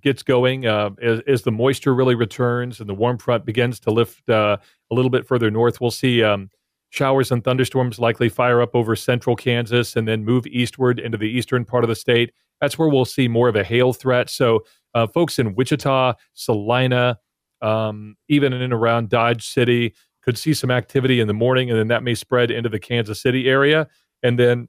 gets 0.00 0.22
going 0.22 0.66
uh, 0.66 0.90
as, 1.02 1.20
as, 1.26 1.42
the 1.42 1.52
moisture 1.52 1.94
really 1.94 2.14
returns 2.14 2.80
and 2.80 2.88
the 2.88 2.94
warm 2.94 3.18
front 3.18 3.44
begins 3.44 3.78
to 3.80 3.90
lift 3.90 4.28
uh, 4.30 4.56
a 4.90 4.94
little 4.94 5.10
bit 5.10 5.26
further 5.26 5.50
north. 5.50 5.80
We'll 5.80 5.90
see 5.90 6.22
um, 6.22 6.50
showers 6.90 7.30
and 7.30 7.44
thunderstorms 7.44 7.98
likely 7.98 8.28
fire 8.28 8.62
up 8.62 8.74
over 8.74 8.96
central 8.96 9.36
Kansas 9.36 9.96
and 9.96 10.08
then 10.08 10.24
move 10.24 10.46
eastward 10.46 10.98
into 10.98 11.18
the 11.18 11.28
eastern 11.28 11.64
part 11.64 11.84
of 11.84 11.88
the 11.88 11.96
state. 11.96 12.32
that's 12.60 12.78
where 12.78 12.88
we'll 12.88 13.04
see 13.04 13.28
more 13.28 13.48
of 13.48 13.56
a 13.56 13.64
hail 13.64 13.92
threat. 13.92 14.30
So, 14.30 14.64
uh, 14.94 15.06
folks 15.06 15.38
in 15.38 15.54
Wichita, 15.54 16.14
Salina, 16.32 17.18
um, 17.60 18.16
even 18.28 18.52
in 18.52 18.62
and 18.62 18.72
around 18.72 19.10
Dodge 19.10 19.46
City, 19.46 19.94
could 20.28 20.36
see 20.36 20.52
some 20.52 20.70
activity 20.70 21.20
in 21.20 21.26
the 21.26 21.32
morning, 21.32 21.70
and 21.70 21.78
then 21.78 21.88
that 21.88 22.02
may 22.02 22.14
spread 22.14 22.50
into 22.50 22.68
the 22.68 22.78
Kansas 22.78 23.18
City 23.18 23.48
area. 23.48 23.88
And 24.22 24.38
then 24.38 24.68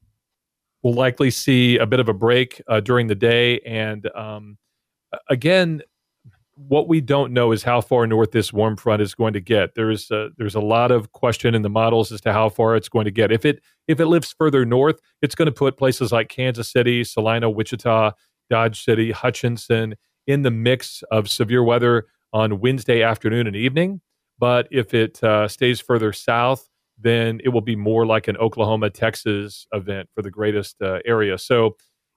we'll 0.81 0.93
likely 0.93 1.31
see 1.31 1.77
a 1.77 1.85
bit 1.85 1.99
of 1.99 2.07
a 2.07 2.13
break 2.13 2.61
uh, 2.69 2.79
during 2.79 3.07
the 3.07 3.15
day. 3.15 3.59
And 3.65 4.09
um, 4.15 4.57
again, 5.29 5.81
what 6.55 6.87
we 6.87 7.01
don't 7.01 7.33
know 7.33 7.51
is 7.51 7.61
how 7.61 7.81
far 7.81 8.07
north 8.07 8.31
this 8.31 8.53
warm 8.53 8.77
front 8.77 9.01
is 9.01 9.13
going 9.13 9.33
to 9.33 9.41
get. 9.41 9.75
There's 9.75 10.09
a, 10.11 10.29
there's 10.37 10.55
a 10.55 10.61
lot 10.61 10.91
of 10.91 11.11
question 11.11 11.53
in 11.53 11.61
the 11.61 11.69
models 11.69 12.09
as 12.13 12.21
to 12.21 12.31
how 12.31 12.47
far 12.47 12.77
it's 12.77 12.87
going 12.87 13.03
to 13.03 13.11
get. 13.11 13.29
If 13.29 13.43
it 13.43 13.61
if 13.89 13.99
it 13.99 14.05
lifts 14.05 14.33
further 14.37 14.63
north, 14.63 15.01
it's 15.21 15.35
going 15.35 15.47
to 15.47 15.51
put 15.51 15.77
places 15.77 16.13
like 16.13 16.29
Kansas 16.29 16.71
City, 16.71 17.03
Salina, 17.03 17.49
Wichita, 17.49 18.13
Dodge 18.49 18.81
City, 18.81 19.11
Hutchinson 19.11 19.95
in 20.25 20.43
the 20.43 20.51
mix 20.51 21.03
of 21.11 21.29
severe 21.29 21.65
weather 21.65 22.07
on 22.31 22.61
Wednesday 22.61 23.03
afternoon 23.03 23.45
and 23.45 23.57
evening. 23.57 23.99
But 24.39 24.67
if 24.71 24.93
it 24.93 25.23
uh, 25.23 25.47
stays 25.47 25.79
further 25.81 26.13
south, 26.13 26.69
then 26.97 27.39
it 27.43 27.49
will 27.49 27.61
be 27.61 27.75
more 27.75 28.05
like 28.05 28.27
an 28.27 28.37
Oklahoma, 28.37 28.89
Texas 28.89 29.67
event 29.73 30.09
for 30.15 30.21
the 30.21 30.31
greatest 30.31 30.81
uh, 30.81 30.99
area. 31.05 31.37
So 31.37 31.75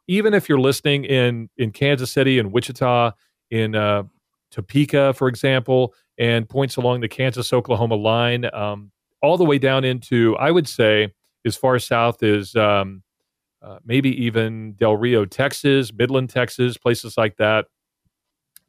even 0.09 0.35
if 0.35 0.49
you're 0.49 0.61
listening 0.61 1.05
in 1.05 1.49
in 1.57 1.71
Kansas 1.73 2.11
City 2.11 2.39
and 2.39 2.53
Wichita, 2.53 3.13
in 3.51 3.75
uh, 3.75 4.05
Topeka, 4.51 5.13
for 5.15 5.29
example, 5.29 5.95
and 6.19 6.49
points 6.49 6.77
along 6.77 7.01
the 7.01 7.09
Kansas 7.09 7.53
Oklahoma 7.53 7.95
line, 7.95 8.49
um, 8.55 8.91
all 9.23 9.37
the 9.37 9.45
way 9.45 9.59
down 9.59 9.85
into, 9.85 10.37
I 10.37 10.51
would 10.51 10.69
say, 10.69 11.13
as 11.45 11.57
far 11.57 11.79
south 11.79 12.23
as 12.23 12.55
um, 12.57 13.03
uh, 13.63 13.79
maybe 13.85 14.11
even 14.25 14.73
Del 14.75 14.97
Rio, 14.97 15.25
Texas, 15.25 15.93
Midland, 15.93 16.31
Texas, 16.31 16.77
places 16.77 17.17
like 17.17 17.37
that. 17.37 17.67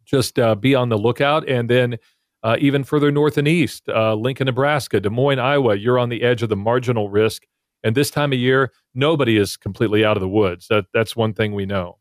Just 0.06 0.38
uh, 0.38 0.56
be 0.56 0.76
on 0.76 0.90
the 0.90 0.98
lookout. 0.98 1.48
And 1.48 1.70
then 1.70 1.98
uh, 2.44 2.58
even 2.60 2.84
further 2.84 3.12
north 3.12 3.38
and 3.38 3.48
east, 3.48 3.88
uh, 3.90 4.14
Lincoln, 4.16 4.46
Nebraska, 4.46 5.00
Des 5.00 5.10
Moines, 5.10 5.40
Iowa, 5.40 5.76
you're 5.76 6.00
on 6.00 6.10
the 6.10 6.24
edge 6.24 6.44
of 6.44 6.50
the 6.50 6.56
marginal 6.56 7.10
risk. 7.10 7.44
And 7.84 7.96
this 7.96 8.12
time 8.12 8.34
of 8.34 8.40
year, 8.40 8.72
nobody 8.94 9.38
is 9.38 9.58
completely 9.58 10.06
out 10.06 10.18
of 10.18 10.22
the 10.22 10.30
woods. 10.30 10.68
That, 10.70 10.86
that's 10.94 11.16
one 11.16 11.34
thing 11.34 11.54
we 11.54 11.66
know. 11.66 11.98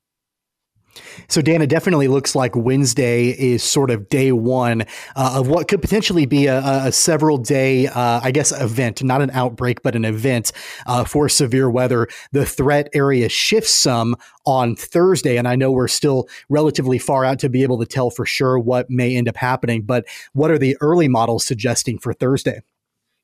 So, 1.29 1.41
Dan, 1.41 1.63
it 1.63 1.69
definitely 1.69 2.09
looks 2.09 2.35
like 2.35 2.55
Wednesday 2.55 3.31
is 3.31 3.63
sort 3.63 3.91
of 3.91 4.09
day 4.09 4.33
one 4.33 4.83
uh, 5.17 5.35
of 5.37 5.49
what 5.49 5.69
could 5.69 5.81
potentially 5.81 6.27
be 6.27 6.47
a, 6.47 6.59
a 6.59 6.93
several 6.93 7.39
day, 7.39 7.87
uh, 7.87 8.21
I 8.23 8.31
guess, 8.31 8.53
event, 8.53 9.03
not 9.03 9.23
an 9.23 9.31
outbreak, 9.31 9.83
but 9.83 9.97
an 9.97 10.05
event 10.05 10.53
uh, 10.87 11.05
for 11.05 11.29
severe 11.29 11.71
weather. 11.71 12.09
The 12.33 12.45
threat 12.45 12.89
area 12.95 13.29
shifts 13.29 13.75
some 13.75 14.17
on 14.45 14.77
Thursday, 14.77 15.37
and 15.37 15.49
I 15.49 15.57
know 15.57 15.71
we're 15.71 15.89
still 15.89 16.29
relatively 16.49 16.99
far 16.99 17.25
out 17.25 17.39
to 17.41 17.49
be 17.49 17.63
able 17.63 17.79
to 17.79 17.87
tell 17.87 18.11
for 18.11 18.27
sure 18.27 18.59
what 18.59 18.91
may 18.91 19.17
end 19.17 19.29
up 19.29 19.37
happening. 19.37 19.83
But 19.83 20.05
what 20.33 20.51
are 20.51 20.59
the 20.59 20.77
early 20.81 21.09
models 21.09 21.47
suggesting 21.47 21.99
for 21.99 22.13
Thursday? 22.13 22.61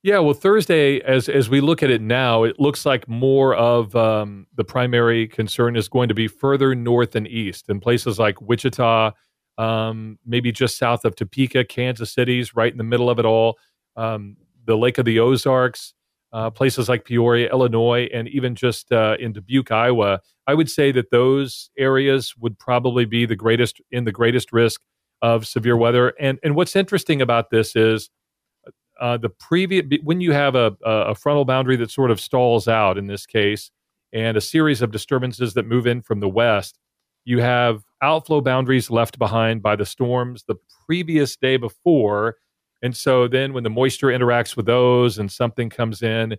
Yeah, 0.05 0.21
well, 0.21 0.35
Thursday, 0.35 1.01
as 1.01 1.29
as 1.29 1.51
we 1.51 1.61
look 1.61 1.83
at 1.83 1.91
it 1.91 2.01
now, 2.01 2.45
it 2.45 2.61
looks 2.61 2.87
like 2.87 3.09
more 3.09 3.55
of 3.57 3.97
um, 3.97 4.47
the 4.55 4.63
primary 4.65 5.27
concern 5.27 5.75
is 5.75 5.89
going 5.89 6.09
to 6.09 6.15
be 6.15 6.29
further 6.29 6.75
north 6.75 7.17
and 7.17 7.27
east, 7.27 7.69
in 7.69 7.81
places 7.81 8.17
like 8.19 8.41
Wichita, 8.41 9.11
um, 9.59 10.19
maybe 10.25 10.53
just 10.53 10.79
south 10.79 11.05
of 11.05 11.17
Topeka, 11.17 11.65
Kansas 11.65 12.13
City's 12.13 12.55
right 12.55 12.71
in 12.71 12.79
the 12.79 12.85
middle 12.85 13.11
of 13.11 13.19
it 13.19 13.25
all, 13.25 13.59
um, 13.97 14.37
the 14.67 14.77
Lake 14.77 14.99
of 14.99 15.05
the 15.05 15.19
Ozarks, 15.19 15.95
uh, 16.33 16.49
places 16.51 16.89
like 16.89 17.05
Peoria, 17.05 17.51
Illinois, 17.51 18.09
and 18.15 18.29
even 18.29 18.55
just 18.55 18.93
uh, 18.93 19.17
in 19.19 19.33
Dubuque, 19.33 19.73
Iowa. 19.73 20.21
I 20.47 20.55
would 20.55 20.71
say 20.71 20.93
that 20.93 21.11
those 21.11 21.71
areas 21.77 22.35
would 22.39 22.57
probably 22.61 23.05
be 23.05 23.27
the 23.27 23.35
greatest 23.37 23.81
in 23.91 24.05
the 24.05 24.13
greatest 24.13 24.53
risk 24.53 24.81
of 25.23 25.45
severe 25.45 25.77
weather. 25.77 26.15
And 26.21 26.39
and 26.45 26.55
what's 26.55 26.77
interesting 26.77 27.21
about 27.21 27.51
this 27.51 27.75
is 27.75 28.11
uh, 29.01 29.17
the 29.17 29.29
previous 29.29 29.85
when 30.03 30.21
you 30.21 30.33
have 30.33 30.55
a, 30.55 30.77
a 30.85 31.15
frontal 31.15 31.45
boundary 31.45 31.77
that 31.77 31.91
sort 31.91 32.11
of 32.11 32.21
stalls 32.21 32.69
out 32.69 32.99
in 32.99 33.07
this 33.07 33.27
case, 33.27 33.71
and 34.13 34.37
a 34.37 34.41
series 34.41 34.83
of 34.83 34.91
disturbances 34.91 35.55
that 35.55 35.67
move 35.67 35.87
in 35.87 36.03
from 36.03 36.21
the 36.21 36.29
west, 36.29 36.79
you 37.25 37.41
have 37.41 37.83
outflow 38.03 38.41
boundaries 38.41 38.91
left 38.91 39.19
behind 39.19 39.63
by 39.63 39.77
the 39.77 39.87
storms 39.87 40.45
the 40.47 40.57
previous 40.87 41.37
day 41.37 41.57
before. 41.57 42.37
And 42.83 42.97
so 42.97 43.29
then 43.29 43.53
when 43.53 43.65
the 43.65 43.71
moisture 43.71 44.07
interacts 44.07 44.57
with 44.57 44.67
those 44.67 45.19
and 45.19 45.31
something 45.31 45.69
comes 45.69 46.03
in, 46.03 46.37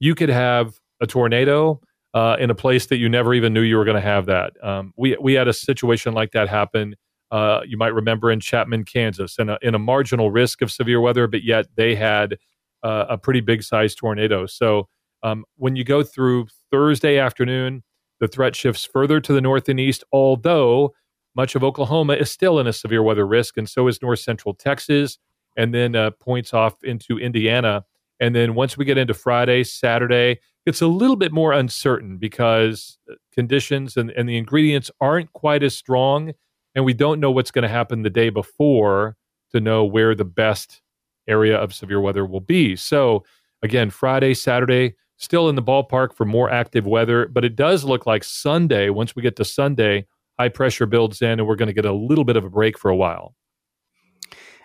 you 0.00 0.14
could 0.14 0.30
have 0.30 0.74
a 1.00 1.06
tornado 1.06 1.80
uh, 2.14 2.36
in 2.40 2.50
a 2.50 2.54
place 2.54 2.86
that 2.86 2.96
you 2.96 3.08
never 3.08 3.34
even 3.34 3.52
knew 3.52 3.60
you 3.60 3.76
were 3.76 3.84
going 3.84 3.94
to 3.94 4.00
have 4.00 4.26
that. 4.26 4.52
Um, 4.62 4.92
we, 4.96 5.16
we 5.20 5.34
had 5.34 5.48
a 5.48 5.52
situation 5.52 6.12
like 6.12 6.32
that 6.32 6.48
happen 6.48 6.96
uh, 7.32 7.62
you 7.66 7.78
might 7.78 7.94
remember 7.94 8.30
in 8.30 8.40
Chapman, 8.40 8.84
Kansas, 8.84 9.38
in 9.38 9.48
a, 9.48 9.58
in 9.62 9.74
a 9.74 9.78
marginal 9.78 10.30
risk 10.30 10.60
of 10.60 10.70
severe 10.70 11.00
weather, 11.00 11.26
but 11.26 11.42
yet 11.42 11.66
they 11.76 11.94
had 11.94 12.36
uh, 12.82 13.06
a 13.08 13.16
pretty 13.16 13.40
big 13.40 13.62
sized 13.62 13.96
tornado. 13.96 14.44
So 14.44 14.88
um, 15.22 15.46
when 15.56 15.74
you 15.74 15.82
go 15.82 16.02
through 16.02 16.48
Thursday 16.70 17.18
afternoon, 17.18 17.82
the 18.20 18.28
threat 18.28 18.54
shifts 18.54 18.84
further 18.84 19.18
to 19.18 19.32
the 19.32 19.40
north 19.40 19.68
and 19.70 19.80
east, 19.80 20.04
although 20.12 20.92
much 21.34 21.54
of 21.54 21.64
Oklahoma 21.64 22.12
is 22.12 22.30
still 22.30 22.58
in 22.58 22.66
a 22.66 22.72
severe 22.72 23.02
weather 23.02 23.26
risk, 23.26 23.56
and 23.56 23.68
so 23.68 23.88
is 23.88 24.02
north 24.02 24.18
central 24.18 24.52
Texas, 24.52 25.18
and 25.56 25.72
then 25.72 25.96
uh, 25.96 26.10
points 26.20 26.52
off 26.52 26.74
into 26.84 27.18
Indiana. 27.18 27.82
And 28.20 28.36
then 28.36 28.54
once 28.54 28.76
we 28.76 28.84
get 28.84 28.98
into 28.98 29.14
Friday, 29.14 29.64
Saturday, 29.64 30.38
it's 30.66 30.82
a 30.82 30.86
little 30.86 31.16
bit 31.16 31.32
more 31.32 31.52
uncertain 31.52 32.18
because 32.18 32.98
uh, 33.10 33.14
conditions 33.32 33.96
and, 33.96 34.10
and 34.10 34.28
the 34.28 34.36
ingredients 34.36 34.90
aren't 35.00 35.32
quite 35.32 35.62
as 35.62 35.74
strong 35.74 36.34
and 36.74 36.84
we 36.84 36.94
don't 36.94 37.20
know 37.20 37.30
what's 37.30 37.50
going 37.50 37.62
to 37.62 37.68
happen 37.68 38.02
the 38.02 38.10
day 38.10 38.30
before 38.30 39.16
to 39.52 39.60
know 39.60 39.84
where 39.84 40.14
the 40.14 40.24
best 40.24 40.80
area 41.28 41.56
of 41.56 41.74
severe 41.74 42.00
weather 42.00 42.26
will 42.26 42.40
be. 42.40 42.74
So, 42.76 43.24
again, 43.62 43.90
Friday, 43.90 44.34
Saturday, 44.34 44.94
still 45.16 45.48
in 45.48 45.54
the 45.54 45.62
ballpark 45.62 46.14
for 46.14 46.24
more 46.24 46.50
active 46.50 46.86
weather, 46.86 47.28
but 47.28 47.44
it 47.44 47.54
does 47.54 47.84
look 47.84 48.06
like 48.06 48.24
Sunday, 48.24 48.90
once 48.90 49.14
we 49.14 49.22
get 49.22 49.36
to 49.36 49.44
Sunday, 49.44 50.06
high 50.38 50.48
pressure 50.48 50.86
builds 50.86 51.22
in 51.22 51.38
and 51.38 51.46
we're 51.46 51.56
going 51.56 51.68
to 51.68 51.72
get 51.72 51.84
a 51.84 51.92
little 51.92 52.24
bit 52.24 52.36
of 52.36 52.44
a 52.44 52.50
break 52.50 52.78
for 52.78 52.90
a 52.90 52.96
while. 52.96 53.34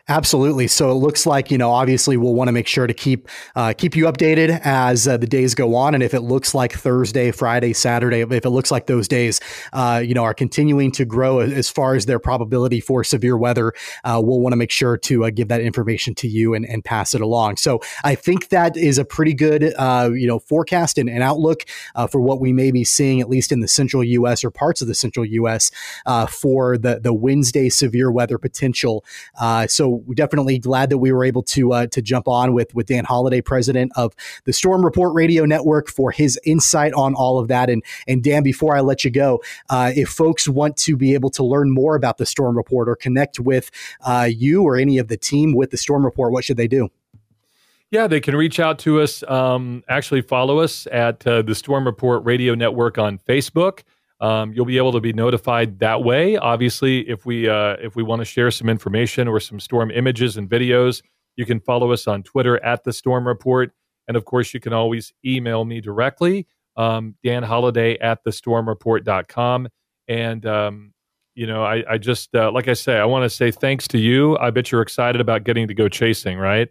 Absolutely. 0.09 0.67
So 0.67 0.89
it 0.89 0.93
looks 0.93 1.25
like 1.25 1.51
you 1.51 1.57
know, 1.57 1.69
obviously, 1.69 2.15
we'll 2.15 2.33
want 2.33 2.47
to 2.47 2.53
make 2.53 2.67
sure 2.67 2.87
to 2.87 2.93
keep 2.93 3.27
uh, 3.57 3.73
keep 3.77 3.93
you 3.93 4.05
updated 4.05 4.61
as 4.63 5.05
uh, 5.05 5.17
the 5.17 5.27
days 5.27 5.53
go 5.53 5.75
on, 5.75 5.93
and 5.93 6.01
if 6.01 6.13
it 6.13 6.21
looks 6.21 6.55
like 6.55 6.71
Thursday, 6.71 7.31
Friday, 7.31 7.73
Saturday, 7.73 8.21
if 8.21 8.45
it 8.45 8.49
looks 8.49 8.71
like 8.71 8.85
those 8.87 9.09
days, 9.09 9.41
uh, 9.73 10.01
you 10.03 10.13
know, 10.13 10.23
are 10.23 10.33
continuing 10.33 10.91
to 10.93 11.03
grow 11.03 11.39
as 11.39 11.69
far 11.69 11.93
as 11.93 12.05
their 12.05 12.19
probability 12.19 12.79
for 12.79 13.03
severe 13.03 13.37
weather, 13.37 13.73
uh, 14.05 14.21
we'll 14.23 14.39
want 14.39 14.53
to 14.53 14.57
make 14.57 14.71
sure 14.71 14.95
to 14.95 15.25
uh, 15.25 15.29
give 15.29 15.49
that 15.49 15.59
information 15.59 16.15
to 16.15 16.27
you 16.29 16.53
and, 16.53 16.63
and 16.65 16.85
pass 16.85 17.13
it 17.13 17.19
along. 17.19 17.57
So 17.57 17.81
I 18.05 18.15
think 18.15 18.47
that 18.47 18.77
is 18.77 18.97
a 18.97 19.03
pretty 19.03 19.33
good 19.33 19.73
uh, 19.77 20.09
you 20.13 20.27
know 20.27 20.39
forecast 20.39 20.97
and, 20.97 21.09
and 21.09 21.21
outlook 21.21 21.65
for 22.09 22.21
what 22.21 22.39
we 22.39 22.53
may 22.53 22.71
be 22.71 22.85
seeing 22.85 23.19
at 23.19 23.27
least 23.27 23.51
in 23.51 23.59
the 23.59 23.67
central 23.67 24.05
U.S. 24.05 24.45
or 24.45 24.51
parts 24.51 24.81
of 24.81 24.87
the 24.87 24.95
central 24.95 25.25
U.S. 25.25 25.69
for 26.29 26.77
the 26.77 27.01
the 27.01 27.13
Wednesday 27.13 27.67
severe 27.67 28.09
weather 28.09 28.37
potential. 28.37 29.03
so 29.67 29.96
we're 30.05 30.15
definitely 30.15 30.59
glad 30.59 30.89
that 30.89 30.97
we 30.97 31.11
were 31.11 31.23
able 31.23 31.43
to 31.43 31.73
uh, 31.73 31.87
to 31.87 32.01
jump 32.01 32.27
on 32.27 32.53
with 32.53 32.73
with 32.73 32.87
Dan 32.87 33.05
Holiday, 33.05 33.41
president 33.41 33.91
of 33.95 34.15
the 34.45 34.53
Storm 34.53 34.83
Report 34.83 35.13
Radio 35.13 35.45
Network, 35.45 35.89
for 35.89 36.11
his 36.11 36.39
insight 36.45 36.93
on 36.93 37.13
all 37.15 37.39
of 37.39 37.47
that. 37.47 37.69
And 37.69 37.83
and 38.07 38.23
Dan, 38.23 38.43
before 38.43 38.75
I 38.75 38.81
let 38.81 39.03
you 39.03 39.11
go, 39.11 39.41
uh, 39.69 39.91
if 39.95 40.09
folks 40.09 40.47
want 40.47 40.77
to 40.77 40.95
be 40.95 41.13
able 41.13 41.29
to 41.31 41.43
learn 41.43 41.71
more 41.71 41.95
about 41.95 42.17
the 42.17 42.25
Storm 42.25 42.57
Report 42.57 42.89
or 42.89 42.95
connect 42.95 43.39
with 43.39 43.71
uh, 44.01 44.29
you 44.29 44.63
or 44.63 44.77
any 44.77 44.97
of 44.97 45.07
the 45.07 45.17
team 45.17 45.53
with 45.53 45.71
the 45.71 45.77
Storm 45.77 46.05
Report, 46.05 46.31
what 46.31 46.43
should 46.43 46.57
they 46.57 46.67
do? 46.67 46.89
Yeah, 47.89 48.07
they 48.07 48.19
can 48.19 48.35
reach 48.35 48.59
out 48.59 48.79
to 48.79 48.99
us. 48.99 49.23
Um, 49.23 49.83
actually, 49.87 50.21
follow 50.21 50.59
us 50.59 50.87
at 50.91 51.25
uh, 51.25 51.41
the 51.41 51.55
Storm 51.55 51.85
Report 51.85 52.25
Radio 52.25 52.53
Network 52.53 52.97
on 52.97 53.17
Facebook. 53.17 53.83
Um, 54.19 54.51
you'll 54.53 54.65
be 54.65 54.77
able 54.77 54.93
to 54.93 54.99
be 54.99 55.13
notified 55.13 55.79
that 55.79 56.03
way. 56.03 56.37
Obviously, 56.37 57.07
if 57.07 57.25
we 57.25 57.47
uh, 57.47 57.75
if 57.79 57.95
we 57.95 58.03
want 58.03 58.21
to 58.21 58.25
share 58.25 58.49
some 58.49 58.69
information 58.69 59.27
or 59.27 59.39
some 59.39 59.59
storm 59.59 59.91
images 59.91 60.37
and 60.37 60.49
videos, 60.49 61.03
you 61.35 61.45
can 61.45 61.59
follow 61.59 61.91
us 61.91 62.07
on 62.07 62.23
Twitter 62.23 62.63
at 62.63 62.83
the 62.83 62.91
Storm 62.93 63.27
Report, 63.27 63.71
and 64.07 64.17
of 64.17 64.25
course, 64.25 64.53
you 64.53 64.59
can 64.59 64.73
always 64.73 65.13
email 65.23 65.65
me 65.65 65.81
directly, 65.81 66.47
um, 66.77 67.15
Dan 67.23 67.43
Holiday 67.43 67.97
at 67.99 68.23
the 68.23 68.31
stormreport.com. 68.31 69.67
And 70.07 70.45
um, 70.45 70.93
you 71.35 71.45
know, 71.45 71.63
I, 71.63 71.83
I 71.87 71.97
just 71.99 72.33
uh, 72.33 72.51
like 72.51 72.67
I 72.67 72.73
say, 72.73 72.97
I 72.97 73.05
want 73.05 73.23
to 73.23 73.29
say 73.29 73.51
thanks 73.51 73.87
to 73.89 73.99
you. 73.99 74.35
I 74.39 74.49
bet 74.49 74.71
you're 74.71 74.81
excited 74.81 75.21
about 75.21 75.43
getting 75.43 75.67
to 75.67 75.75
go 75.75 75.87
chasing, 75.87 76.39
right? 76.39 76.69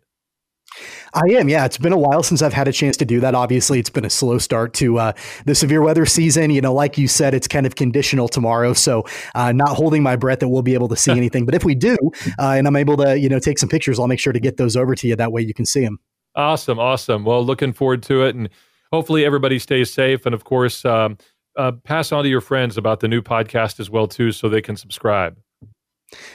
I 1.14 1.22
am. 1.30 1.48
Yeah, 1.48 1.64
it's 1.64 1.78
been 1.78 1.92
a 1.92 1.98
while 1.98 2.22
since 2.22 2.42
I've 2.42 2.52
had 2.52 2.68
a 2.68 2.72
chance 2.72 2.96
to 2.98 3.04
do 3.04 3.20
that. 3.20 3.34
Obviously, 3.34 3.78
it's 3.78 3.90
been 3.90 4.04
a 4.04 4.10
slow 4.10 4.38
start 4.38 4.74
to 4.74 4.98
uh, 4.98 5.12
the 5.44 5.54
severe 5.54 5.82
weather 5.82 6.04
season. 6.04 6.50
You 6.50 6.60
know, 6.60 6.74
like 6.74 6.98
you 6.98 7.08
said, 7.08 7.34
it's 7.34 7.48
kind 7.48 7.66
of 7.66 7.76
conditional 7.76 8.28
tomorrow, 8.28 8.72
so 8.72 9.04
uh, 9.34 9.52
not 9.52 9.70
holding 9.70 10.02
my 10.02 10.16
breath 10.16 10.40
that 10.40 10.48
we'll 10.48 10.62
be 10.62 10.74
able 10.74 10.88
to 10.88 10.96
see 10.96 11.10
anything. 11.16 11.46
But 11.46 11.54
if 11.54 11.64
we 11.64 11.74
do, 11.74 11.96
uh, 12.38 12.50
and 12.50 12.66
I'm 12.66 12.76
able 12.76 12.96
to, 12.98 13.18
you 13.18 13.28
know, 13.28 13.38
take 13.38 13.58
some 13.58 13.68
pictures, 13.68 13.98
I'll 13.98 14.08
make 14.08 14.20
sure 14.20 14.32
to 14.32 14.40
get 14.40 14.56
those 14.56 14.76
over 14.76 14.94
to 14.94 15.06
you. 15.06 15.16
That 15.16 15.32
way, 15.32 15.42
you 15.42 15.54
can 15.54 15.66
see 15.66 15.80
them. 15.80 15.98
Awesome, 16.34 16.78
awesome. 16.78 17.24
Well, 17.24 17.44
looking 17.44 17.72
forward 17.72 18.02
to 18.04 18.24
it, 18.24 18.34
and 18.34 18.48
hopefully 18.92 19.24
everybody 19.24 19.58
stays 19.58 19.92
safe. 19.92 20.26
And 20.26 20.34
of 20.34 20.44
course. 20.44 20.84
Um, 20.84 21.18
uh, 21.56 21.72
pass 21.72 22.12
on 22.12 22.22
to 22.22 22.28
your 22.28 22.42
friends 22.42 22.76
about 22.76 23.00
the 23.00 23.08
new 23.08 23.22
podcast 23.22 23.80
as 23.80 23.88
well 23.88 24.06
too, 24.06 24.30
so 24.30 24.46
they 24.46 24.60
can 24.60 24.76
subscribe. 24.76 25.38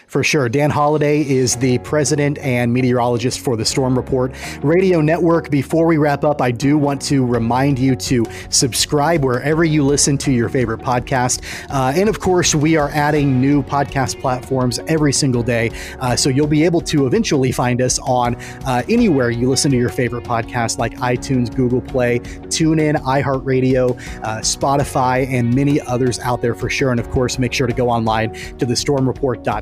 For 0.08 0.22
sure. 0.22 0.50
Dan 0.50 0.70
Holiday 0.70 1.22
is 1.22 1.56
the 1.56 1.78
president 1.78 2.38
and 2.40 2.74
meteorologist 2.74 3.40
for 3.40 3.56
the 3.56 3.64
Storm 3.64 3.96
Report 3.96 4.36
Radio 4.62 5.00
Network. 5.00 5.50
Before 5.50 5.86
we 5.86 5.96
wrap 5.96 6.26
up, 6.26 6.42
I 6.42 6.52
do 6.52 6.78
want 6.78 7.02
to 7.04 7.26
remind 7.26 7.80
you 7.80 7.96
to 7.96 8.26
subscribe 8.50 9.24
wherever 9.24 9.64
you 9.64 9.86
listen 9.86 10.18
to 10.18 10.32
your 10.34 10.50
favorite 10.50 10.82
podcast. 10.82 11.42
Uh, 11.70 11.94
and 11.96 12.10
of 12.10 12.20
course, 12.20 12.54
we 12.54 12.76
are 12.76 12.90
adding 12.90 13.40
new 13.40 13.64
podcast 13.64 14.20
platforms 14.20 14.80
every 14.90 15.14
single 15.14 15.42
day. 15.42 15.72
Uh, 16.02 16.18
so 16.18 16.28
you'll 16.28 16.48
be 16.48 16.66
able 16.66 16.82
to 16.82 17.08
eventually 17.08 17.54
find 17.54 17.82
us 17.82 17.98
on 18.00 18.36
uh, 18.66 18.84
anywhere 18.90 19.30
you 19.30 19.50
listen 19.50 19.72
to 19.72 19.78
your 19.78 19.88
favorite 19.88 20.26
podcast, 20.26 20.80
like 20.80 20.94
iTunes, 20.96 21.56
Google 21.56 21.80
Play, 21.80 22.20
TuneIn, 22.20 22.98
iHeartRadio, 22.98 23.92
uh, 24.24 24.40
Spotify, 24.42 25.26
and 25.32 25.56
many 25.56 25.80
others 25.80 26.20
out 26.20 26.42
there 26.42 26.56
for 26.56 26.70
sure. 26.70 26.92
And 26.92 27.00
of 27.00 27.10
course, 27.10 27.40
make 27.40 27.54
sure 27.54 27.68
to 27.68 27.74
go 27.74 27.90
online 27.90 28.34
to 28.58 28.66
thestormreport.com 28.66 29.61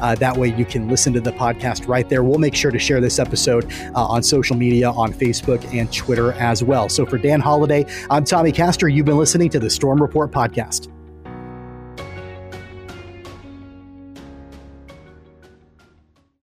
uh, 0.00 0.14
that 0.16 0.36
way 0.36 0.54
you 0.54 0.64
can 0.64 0.88
listen 0.88 1.12
to 1.12 1.20
the 1.20 1.32
podcast 1.32 1.86
right 1.88 2.08
there. 2.08 2.22
We'll 2.22 2.38
make 2.38 2.54
sure 2.54 2.70
to 2.70 2.78
share 2.78 3.00
this 3.00 3.18
episode 3.18 3.70
uh, 3.94 4.04
on 4.06 4.22
social 4.22 4.56
media, 4.56 4.90
on 4.90 5.12
Facebook 5.12 5.64
and 5.74 5.92
Twitter 5.92 6.32
as 6.32 6.62
well. 6.62 6.88
So 6.88 7.06
for 7.06 7.18
Dan 7.18 7.40
Holiday, 7.40 7.86
I'm 8.10 8.24
Tommy 8.24 8.52
Castor. 8.52 8.88
You've 8.88 9.06
been 9.06 9.18
listening 9.18 9.50
to 9.50 9.58
the 9.58 9.70
Storm 9.70 10.00
Report 10.00 10.30
podcast. 10.30 10.88